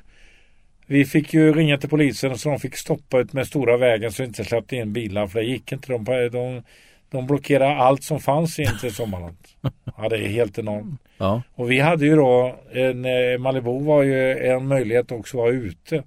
Vi 0.87 1.05
fick 1.05 1.35
ju 1.35 1.53
ringa 1.53 1.79
till 1.79 1.89
polisen 1.89 2.39
så 2.39 2.49
de 2.49 2.59
fick 2.59 2.77
stoppa 2.77 3.19
ut 3.19 3.33
med 3.33 3.47
stora 3.47 3.77
vägen 3.77 4.13
så 4.13 4.23
vi 4.23 4.27
inte 4.27 4.45
släppte 4.45 4.77
in 4.77 4.93
bilar 4.93 5.27
för 5.27 5.39
det 5.39 5.47
gick 5.47 5.73
inte. 5.73 5.93
De, 5.93 6.05
de, 6.33 6.63
de 7.15 7.27
blockerade 7.27 7.77
allt 7.77 8.03
som 8.03 8.21
fanns 8.21 8.59
in 8.59 8.79
till 8.81 8.95
Sommarland. 8.95 9.37
Ja, 9.97 10.09
det 10.09 10.17
är 10.17 10.29
helt 10.29 10.59
enormt. 10.59 11.01
ja. 11.19 11.43
Och 11.55 11.71
vi 11.71 11.81
hade 11.81 12.07
ju 12.07 12.17
då, 12.17 12.57
en, 12.73 13.05
eh, 13.05 13.39
Malibu 13.39 13.81
var 13.85 14.03
ju 14.03 14.39
en 14.39 14.67
möjlighet 14.67 15.13
också 15.13 15.37
att 15.37 15.43
vara 15.43 15.51
ute. 15.53 16.03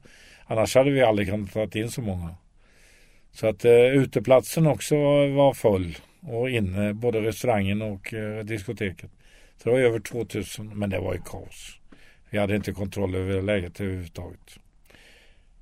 Annars 0.46 0.76
hade 0.76 0.92
vi 0.92 1.02
aldrig 1.02 1.30
kunnat 1.30 1.72
ta 1.72 1.80
in 1.80 1.90
så 1.90 2.02
många. 2.02 2.36
Så 3.32 3.48
att 3.48 3.66
eh, 3.66 3.72
uteplatsen 3.74 4.68
också 4.68 4.96
var 5.28 5.54
full. 5.54 5.98
Och 6.22 6.50
inne, 6.50 6.94
både 6.94 7.22
restaurangen 7.22 7.82
och 7.82 8.14
eh, 8.14 8.44
diskoteket. 8.46 9.10
Så 9.58 9.70
det 9.70 9.76
var 9.76 9.80
över 9.80 10.00
2000, 10.00 10.80
men 10.80 10.90
det 10.90 11.00
var 11.00 11.14
ju 11.14 11.20
kaos. 11.22 11.80
Vi 12.30 12.38
hade 12.38 12.56
inte 12.56 12.72
kontroll 12.72 13.16
över 13.16 13.42
läget 13.42 13.82
överhuvudtaget. 13.82 14.58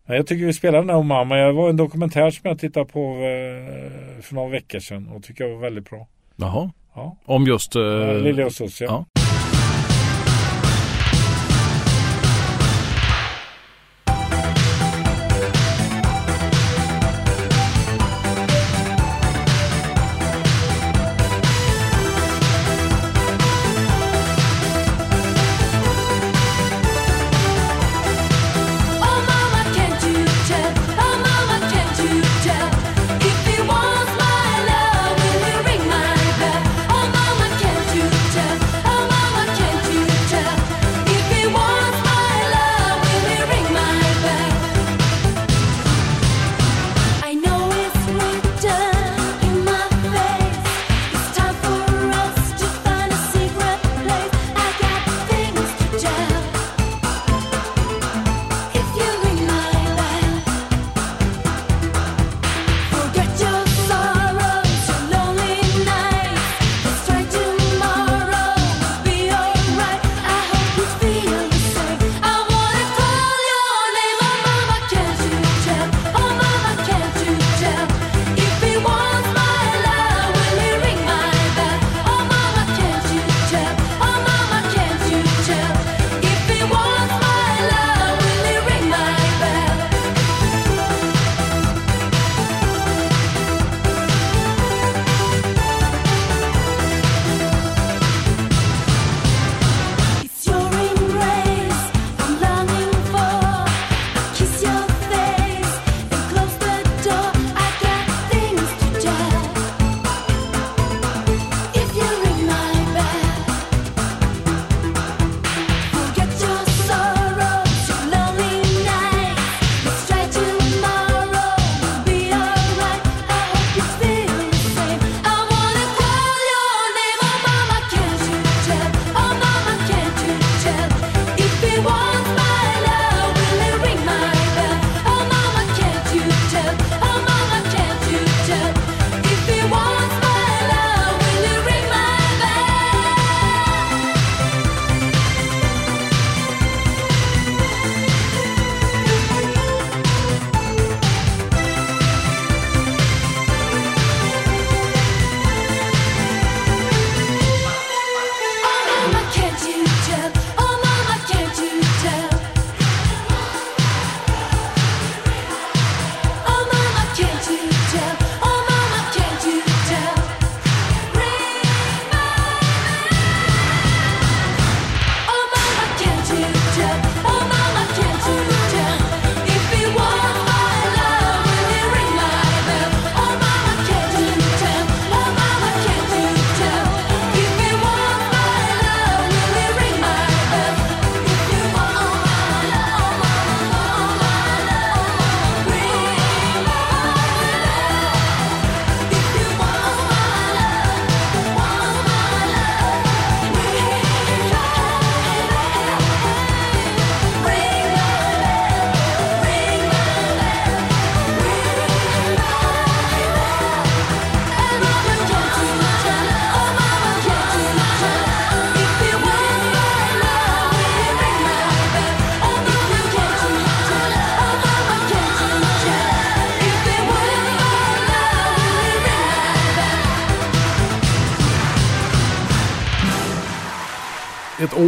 Jag 0.08 0.28
tycker 0.28 0.46
vi 0.46 0.54
spelar 0.54 0.80
den 0.80 0.90
här 0.90 0.98
om 0.98 1.08
mamma. 1.08 1.36
Det 1.36 1.52
var 1.52 1.70
en 1.70 1.78
dokumentär 1.78 2.32
som 2.32 2.50
jag 2.50 2.60
tittade 2.60 2.86
på 2.86 3.00
eh, 3.00 4.22
för 4.22 4.36
några 4.36 4.50
veckor 4.50 4.80
sedan 4.80 5.08
och 5.08 5.24
tycker 5.24 5.44
jag 5.44 5.52
var 5.52 5.62
väldigt 5.62 5.90
bra. 5.90 6.08
Jaha. 6.36 6.72
Ja. 6.96 7.18
Om 7.26 7.48
just... 7.48 7.76
Uh, 7.76 8.14
Lili 8.14 8.44
och 8.44 8.52
Susie. 8.52 8.88
ja. 8.88 9.06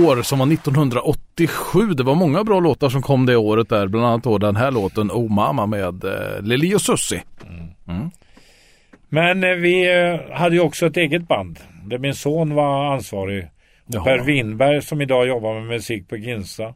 År 0.06 0.22
som 0.22 0.40
var 0.40 0.54
1987. 0.54 1.94
Det 1.94 2.04
var 2.04 2.16
många 2.16 2.44
bra 2.44 2.60
låtar 2.60 2.90
som 2.90 3.02
kom 3.02 3.26
det 3.26 3.36
året 3.36 3.70
där. 3.70 3.88
Bland 3.88 4.06
annat 4.06 4.24
då 4.24 4.38
den 4.38 4.56
här 4.56 4.72
låten 4.72 5.12
Oh 5.12 5.32
Mama 5.32 5.66
med 5.66 6.04
eh, 6.04 6.42
Lili 6.42 6.76
och 6.76 6.82
Susie. 6.82 7.24
Men 9.10 9.44
eh, 9.44 9.50
vi 9.50 10.00
eh, 10.00 10.38
hade 10.38 10.56
ju 10.56 10.62
också 10.62 10.86
ett 10.86 10.98
eget 10.98 11.28
band 11.28 11.60
där 11.86 11.98
min 11.98 12.14
son 12.14 12.56
var 12.56 12.94
ansvarig. 12.94 13.48
Jaha. 13.86 14.04
Per 14.04 14.20
Winberg 14.20 14.82
som 14.82 15.02
idag 15.02 15.28
jobbar 15.28 15.54
med 15.54 15.64
musik 15.64 16.10
på 16.10 16.18
Ginsta 16.18 16.74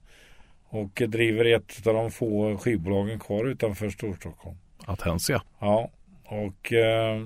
och 0.69 1.01
driver 1.07 1.55
ett 1.55 1.87
av 1.87 1.93
de 1.93 2.11
få 2.11 2.57
skivbolagen 2.57 3.19
kvar 3.19 3.45
utanför 3.45 3.89
Storstockholm. 3.89 4.57
Attensia. 4.85 5.41
Ja, 5.59 5.89
och 6.25 6.73
eh, 6.73 7.21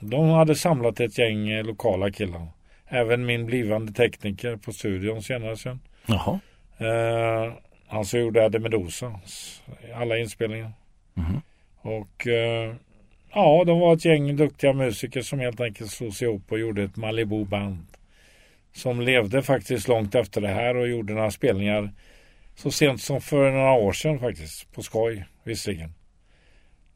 de 0.00 0.28
hade 0.28 0.54
samlat 0.54 1.00
ett 1.00 1.18
gäng 1.18 1.62
lokala 1.62 2.10
killar. 2.10 2.48
Även 2.94 3.26
min 3.26 3.46
blivande 3.46 3.92
tekniker 3.92 4.56
på 4.56 4.72
studion 4.72 5.22
senare 5.22 5.56
sen. 5.56 5.80
Jaha. 6.06 6.40
Eh, 6.78 7.52
han 7.86 8.04
som 8.04 8.20
gjorde 8.20 8.44
Eddie 8.44 8.58
Meduza, 8.58 9.20
alla 9.94 10.18
inspelningar. 10.18 10.72
Mhm. 11.14 11.40
Och 11.80 12.26
eh, 12.26 12.74
ja, 13.34 13.64
de 13.66 13.80
var 13.80 13.94
ett 13.94 14.04
gäng 14.04 14.36
duktiga 14.36 14.72
musiker 14.72 15.22
som 15.22 15.38
helt 15.38 15.60
enkelt 15.60 15.90
slog 15.90 16.14
sig 16.14 16.28
ihop 16.28 16.52
och 16.52 16.58
gjorde 16.58 16.82
ett 16.82 16.96
Malibu 16.96 17.44
band. 17.44 17.86
Som 18.72 19.00
levde 19.00 19.42
faktiskt 19.42 19.88
långt 19.88 20.14
efter 20.14 20.40
det 20.40 20.48
här 20.48 20.76
och 20.76 20.88
gjorde 20.88 21.14
några 21.14 21.30
spelningar 21.30 21.90
så 22.54 22.70
sent 22.70 23.02
som 23.02 23.20
för 23.20 23.50
några 23.50 23.72
år 23.72 23.92
sedan 23.92 24.18
faktiskt. 24.18 24.72
På 24.72 24.82
skoj 24.82 25.24
visserligen. 25.44 25.94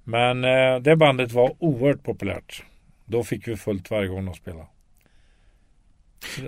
Men 0.05 0.45
eh, 0.45 0.79
det 0.81 0.97
bandet 0.97 1.33
var 1.33 1.55
oerhört 1.59 2.03
populärt. 2.03 2.63
Då 3.05 3.25
fick 3.25 3.49
vi 3.49 3.57
fullt 3.57 3.91
varje 3.91 4.09
gång 4.09 4.25
de 4.25 4.35
spelade. 4.35 4.67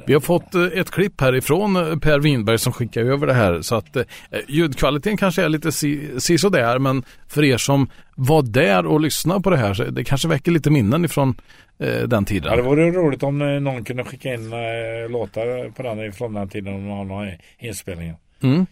Vi 0.07 0.13
har 0.13 0.21
fått 0.21 0.55
eh, 0.55 0.65
ett 0.65 0.91
klipp 0.91 1.21
härifrån 1.21 1.77
eh, 1.77 1.99
Per 1.99 2.21
Winberg 2.21 2.59
som 2.59 2.73
skickar 2.73 3.01
över 3.01 3.27
det 3.27 3.35
här 3.35 3.63
så 3.63 3.75
att 3.75 3.97
eh, 3.97 4.05
ljudkvaliteten 4.49 5.17
kanske 5.17 5.43
är 5.43 5.49
lite 5.49 5.73
si, 5.73 6.21
si 6.21 6.39
sådär 6.39 6.79
men 6.79 7.05
för 7.29 7.45
er 7.45 7.57
som 7.57 7.91
var 8.17 8.43
där 8.43 8.87
och 8.87 9.01
lyssnade 9.01 9.41
på 9.41 9.51
det 9.51 9.57
här 9.57 9.75
så 9.75 9.85
det 9.85 10.05
kanske 10.05 10.29
väcker 10.29 10.53
lite 10.53 10.71
minnen 10.71 11.05
ifrån 11.05 11.35
eh, 11.79 12.03
den 12.03 12.25
tiden. 12.25 12.51
Ja, 12.51 12.57
det 12.57 12.63
vore 12.63 12.91
roligt 12.91 13.23
om 13.23 13.39
någon 13.39 13.85
kunde 13.85 14.05
skicka 14.05 14.35
in 14.35 14.53
eh, 14.53 15.11
låtar 15.11 15.71
på 15.71 15.83
den 15.83 16.01
ifrån 16.01 16.35
den 16.35 16.49
tiden 16.49 16.75
om 16.75 16.87
man 16.87 17.11
har 17.11 17.39
inspelningen. 17.59 18.17
Mm. 18.43 18.67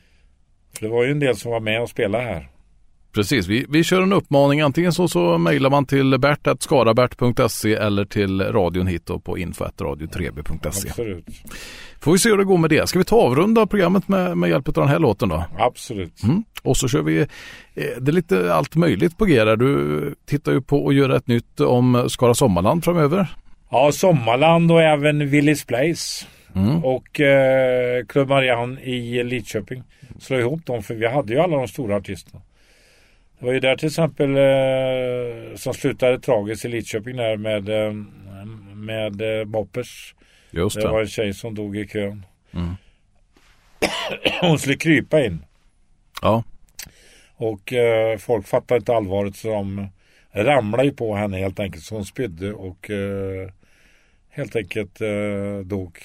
För 0.78 0.84
det 0.84 0.92
var 0.92 1.04
ju 1.04 1.10
en 1.10 1.20
del 1.20 1.36
som 1.36 1.50
var 1.50 1.60
med 1.60 1.82
och 1.82 1.88
spelade 1.88 2.24
här. 2.24 2.48
Precis, 3.12 3.46
vi, 3.46 3.66
vi 3.68 3.84
kör 3.84 4.02
en 4.02 4.12
uppmaning. 4.12 4.60
Antingen 4.60 4.92
så, 4.92 5.08
så 5.08 5.38
mejlar 5.38 5.70
man 5.70 5.86
till 5.86 6.18
bert.skarabert.se 6.18 7.74
eller 7.74 8.04
till 8.04 8.40
radion 8.40 8.86
hit 8.86 9.10
på 9.24 9.38
info.radio3b.se. 9.38 10.88
Absolut. 10.88 11.26
Får 12.00 12.12
vi 12.12 12.18
se 12.18 12.28
hur 12.28 12.36
det 12.36 12.44
går 12.44 12.58
med 12.58 12.70
det. 12.70 12.88
Ska 12.88 12.98
vi 12.98 13.04
ta 13.04 13.16
avrunda 13.16 13.66
programmet 13.66 14.08
med, 14.08 14.36
med 14.36 14.50
hjälp 14.50 14.68
av 14.68 14.74
den 14.74 14.88
här 14.88 14.98
låten 14.98 15.28
då? 15.28 15.44
Absolut. 15.58 16.22
Mm. 16.22 16.44
Och 16.62 16.76
så 16.76 16.88
kör 16.88 17.02
vi, 17.02 17.18
eh, 17.20 17.26
det 17.74 18.10
är 18.10 18.12
lite 18.12 18.54
allt 18.54 18.76
möjligt 18.76 19.18
på 19.18 19.24
G 19.24 19.44
där. 19.44 19.56
Du 19.56 20.14
tittar 20.26 20.52
ju 20.52 20.62
på 20.62 20.88
att 20.88 20.94
göra 20.94 21.16
ett 21.16 21.26
nytt 21.26 21.60
om 21.60 22.06
Skara 22.08 22.34
Sommarland 22.34 22.84
framöver. 22.84 23.26
Ja, 23.70 23.92
Sommarland 23.92 24.72
och 24.72 24.82
även 24.82 25.30
Willys 25.30 25.64
Place. 25.64 26.26
Mm. 26.54 26.84
Och 26.84 27.20
eh, 27.20 28.04
Club 28.06 28.28
Marianne 28.28 28.80
i 28.80 29.24
Lidköping. 29.24 29.82
Slå 30.20 30.38
ihop 30.38 30.66
dem 30.66 30.82
för 30.82 30.94
vi 30.94 31.06
hade 31.06 31.32
ju 31.32 31.40
alla 31.40 31.56
de 31.56 31.68
stora 31.68 31.96
artisterna. 31.96 32.40
Det 33.38 33.46
var 33.46 33.52
ju 33.52 33.60
där 33.60 33.76
till 33.76 33.86
exempel 33.86 34.36
eh, 34.36 35.56
som 35.56 35.74
slutade 35.74 36.20
tragiskt 36.20 36.64
i 36.64 36.68
Lidköping 36.68 37.16
där 37.16 37.36
med, 37.36 37.68
eh, 37.68 37.92
med 38.74 39.40
eh, 39.40 39.44
Boppers. 39.44 40.14
Just 40.50 40.76
Det 40.80 40.88
var 40.88 40.98
det. 40.98 41.04
en 41.04 41.08
tjej 41.08 41.34
som 41.34 41.54
dog 41.54 41.76
i 41.76 41.86
kön. 41.88 42.26
Mm. 42.52 42.74
Hon 44.40 44.58
skulle 44.58 44.76
krypa 44.76 45.24
in. 45.24 45.44
Ja, 46.22 46.42
Och 47.36 47.72
eh, 47.72 48.18
folk 48.18 48.46
fattade 48.46 48.78
inte 48.78 48.94
allvaret 48.94 49.36
så 49.36 49.48
de 49.48 49.88
ramlade 50.32 50.84
ju 50.84 50.92
på 50.92 51.14
henne 51.14 51.38
helt 51.38 51.60
enkelt. 51.60 51.84
Så 51.84 51.94
hon 51.94 52.04
spydde 52.04 52.52
och 52.52 52.90
eh, 52.90 53.50
helt 54.30 54.56
enkelt 54.56 55.00
eh, 55.00 55.58
dog. 55.64 55.98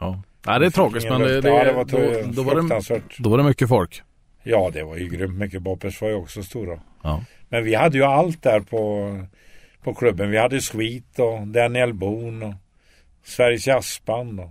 ja. 0.00 0.22
Nej, 0.46 0.60
det 0.60 0.66
är 0.66 0.70
tragiskt 0.70 1.08
men 1.08 1.20
det, 1.20 1.40
det, 1.40 1.48
ja, 1.48 1.64
det 1.64 1.72
var 1.72 1.84
då, 1.84 1.98
då, 2.32 2.42
var 2.42 2.54
det, 2.54 3.02
då 3.18 3.30
var 3.30 3.38
det 3.38 3.44
mycket 3.44 3.68
folk. 3.68 4.02
Ja, 4.42 4.70
det 4.72 4.82
var 4.82 4.96
ju 4.96 5.08
grymt 5.08 5.38
mycket. 5.38 5.62
Boppers 5.62 6.00
var 6.00 6.08
ju 6.08 6.14
också 6.14 6.42
stora. 6.42 6.80
Ja. 7.02 7.24
Men 7.48 7.64
vi 7.64 7.74
hade 7.74 7.98
ju 7.98 8.04
allt 8.04 8.42
där 8.42 8.60
på, 8.60 9.18
på 9.82 9.94
klubben. 9.94 10.30
Vi 10.30 10.38
hade 10.38 10.60
Sweet 10.60 11.18
och 11.18 11.46
Daniel 11.46 11.94
Boone 11.94 12.46
och 12.46 12.54
Sveriges 13.24 13.66
Jazzband 13.66 14.40
och 14.40 14.50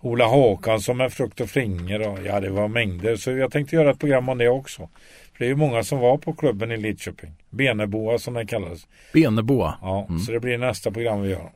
Ola 0.00 0.24
Håkansson 0.24 0.96
med 0.96 1.12
Frukt 1.12 1.40
och 1.40 1.50
flingor 1.50 2.08
och 2.08 2.18
ja, 2.24 2.40
det 2.40 2.50
var 2.50 2.68
mängder. 2.68 3.16
Så 3.16 3.30
jag 3.30 3.50
tänkte 3.50 3.76
göra 3.76 3.90
ett 3.90 3.98
program 3.98 4.28
om 4.28 4.38
det 4.38 4.48
också. 4.48 4.88
För 5.32 5.38
det 5.38 5.44
är 5.44 5.48
ju 5.48 5.56
många 5.56 5.84
som 5.84 5.98
var 5.98 6.18
på 6.18 6.32
klubben 6.32 6.72
i 6.72 6.76
Lidköping. 6.76 7.30
Beneboa 7.50 8.18
som 8.18 8.34
den 8.34 8.46
kallades. 8.46 8.86
Beneboa. 9.12 9.74
Ja, 9.82 10.08
så 10.26 10.32
det 10.32 10.40
blir 10.40 10.58
nästa 10.58 10.90
program 10.90 11.22
vi 11.22 11.30
gör. 11.30 11.50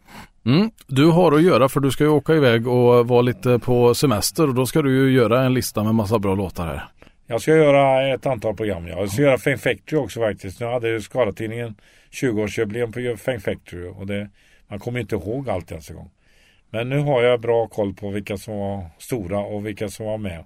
Mm. 0.46 0.70
Du 0.86 1.06
har 1.06 1.32
att 1.32 1.42
göra 1.42 1.68
för 1.68 1.80
du 1.80 1.90
ska 1.90 2.04
ju 2.04 2.10
åka 2.10 2.34
iväg 2.34 2.68
och 2.68 3.08
vara 3.08 3.22
lite 3.22 3.58
på 3.58 3.94
semester 3.94 4.48
och 4.48 4.54
då 4.54 4.66
ska 4.66 4.82
du 4.82 5.04
ju 5.04 5.12
göra 5.12 5.44
en 5.44 5.54
lista 5.54 5.84
med 5.84 5.94
massa 5.94 6.18
bra 6.18 6.34
låtar 6.34 6.66
här. 6.66 6.88
Jag 7.30 7.42
ska 7.42 7.56
göra 7.56 8.14
ett 8.14 8.26
antal 8.26 8.56
program. 8.56 8.88
ja. 8.88 8.98
Jag 8.98 9.10
ska 9.10 9.22
göra 9.22 9.38
Fame 9.38 9.58
Factory 9.58 9.98
också 9.98 10.20
faktiskt. 10.20 10.60
Nu 10.60 10.66
hade 10.66 10.88
ju 10.88 11.00
Skara-tidningen 11.00 11.74
20-årsjubileum 12.10 13.12
på 13.12 13.16
Fame 13.16 13.40
Factory. 13.40 13.88
Och 13.88 14.06
det, 14.06 14.28
man 14.68 14.78
kommer 14.78 15.00
inte 15.00 15.14
ihåg 15.14 15.48
allt 15.48 15.70
ens 15.70 15.90
en 15.90 15.96
gång. 15.96 16.10
Men 16.70 16.88
nu 16.88 16.98
har 16.98 17.22
jag 17.22 17.40
bra 17.40 17.66
koll 17.66 17.94
på 17.94 18.10
vilka 18.10 18.36
som 18.36 18.58
var 18.58 18.86
stora 18.98 19.38
och 19.38 19.66
vilka 19.66 19.88
som 19.88 20.06
var 20.06 20.18
med. 20.18 20.44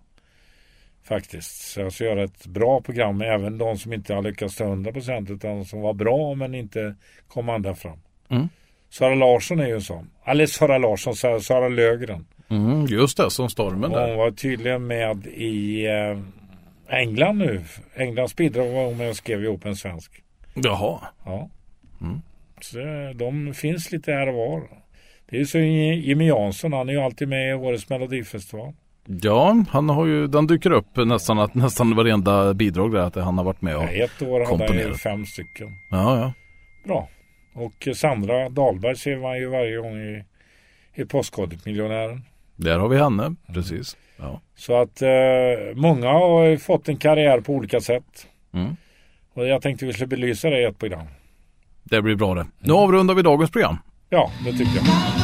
Faktiskt. 1.05 1.73
Så 1.73 1.81
jag 1.81 1.93
ska 1.93 2.05
göra 2.05 2.23
ett 2.25 2.47
bra 2.47 2.81
program 2.81 3.21
även 3.21 3.59
de 3.59 3.79
som 3.79 3.93
inte 3.93 4.15
har 4.15 4.23
lyckats 4.23 4.57
ta 4.57 4.65
100% 4.65 5.33
utan 5.33 5.65
som 5.65 5.81
var 5.81 5.95
bra 5.95 6.35
men 6.35 6.55
inte 6.55 6.95
kom 7.29 7.49
ända 7.49 7.75
fram. 7.75 7.99
Mm. 8.29 8.49
Sara 8.91 9.15
Larsson 9.15 9.61
är 9.61 9.67
ju 9.67 9.75
en 9.75 9.83
sån. 9.83 10.11
Eller 10.25 10.47
Sara 10.47 10.79
Larsson, 10.79 11.15
Sara, 11.17 11.41
Sara 11.41 11.69
Lögren. 11.69 12.27
Mm, 12.49 12.87
just 12.87 13.17
det, 13.17 13.31
som 13.31 13.51
stormen 13.51 13.93
Och 13.93 14.01
hon 14.01 14.09
där. 14.09 14.17
var 14.17 14.31
tydligen 14.31 14.87
med 14.87 15.27
i 15.27 15.87
eh, 15.87 16.19
England 16.89 17.39
nu. 17.39 17.61
Englands 17.97 18.37
bidrag 18.37 18.69
var 18.73 18.95
med 18.95 19.09
och 19.11 19.17
skrev 19.17 19.45
ihop 19.45 19.65
en 19.65 19.77
svensk. 19.77 20.23
Jaha. 20.55 21.01
Ja. 21.25 21.49
Så 22.61 22.79
eh, 22.81 23.11
de 23.15 23.55
finns 23.55 23.93
lite 23.93 24.13
här 24.13 24.29
och 24.29 24.35
var. 24.35 24.63
Det 25.31 25.37
är 25.37 25.41
ju 25.41 25.47
så 25.47 25.59
Jimmy 25.59 26.27
Jansson, 26.27 26.73
han 26.73 26.89
är 26.89 26.93
ju 26.93 27.01
alltid 27.01 27.29
med 27.29 27.51
i 27.51 27.53
årets 27.55 27.89
melodifestival. 27.89 28.73
Ja, 29.07 29.65
han 29.71 29.89
har 29.89 30.07
ju, 30.07 30.27
den 30.27 30.47
dyker 30.47 30.71
upp 30.71 30.97
nästan, 30.97 31.39
att- 31.39 31.55
nästan 31.55 31.97
varenda 31.97 32.55
bidrag 32.55 32.93
där 32.93 32.99
att 33.01 33.15
han 33.15 33.39
har 33.39 33.45
varit 33.45 33.63
med 33.63 33.77
och... 33.77 33.85
Ett 33.85 34.23
år 34.23 34.41
hade 34.41 34.47
han 34.47 34.51
ju 34.53 34.67
komponerat. 34.67 35.01
fem 35.01 35.25
stycken. 35.27 35.69
Ja, 35.91 36.19
ja. 36.19 36.33
Bra. 36.85 37.09
Och 37.55 37.89
Sandra 37.97 38.49
Dahlberg 38.49 38.97
ser 38.97 39.17
man 39.17 39.39
ju 39.39 39.47
varje 39.49 39.77
gång 39.77 39.97
i, 39.97 40.25
i 40.95 41.05
Postkodmiljonären. 41.05 42.23
Där 42.57 42.79
har 42.79 42.89
vi 42.89 42.99
henne, 42.99 43.35
precis. 43.55 43.97
Ja. 44.17 44.41
Så 44.57 44.83
att 44.83 45.03
eh, 45.03 45.09
många 45.75 46.09
har 46.09 46.57
fått 46.57 46.89
en 46.89 46.97
karriär 46.97 47.41
på 47.41 47.53
olika 47.53 47.81
sätt. 47.81 48.27
Mm. 48.55 48.77
Och 49.35 49.47
jag 49.47 49.63
tänkte 49.63 49.87
vi 49.87 49.93
skulle 49.93 50.07
belysa 50.07 50.51
det 50.51 50.61
i 50.61 50.65
ett 50.65 50.79
program. 50.79 51.07
Det 51.83 52.03
blir 52.03 52.17
bra 52.17 52.35
det. 52.35 52.47
Nu 52.59 52.73
avrundar 52.73 53.15
vi 53.15 53.23
dagens 53.23 53.51
program. 53.51 53.77
Ja, 54.11 54.31
det 54.45 54.53
tycker 54.53 54.77
jag. 54.77 55.24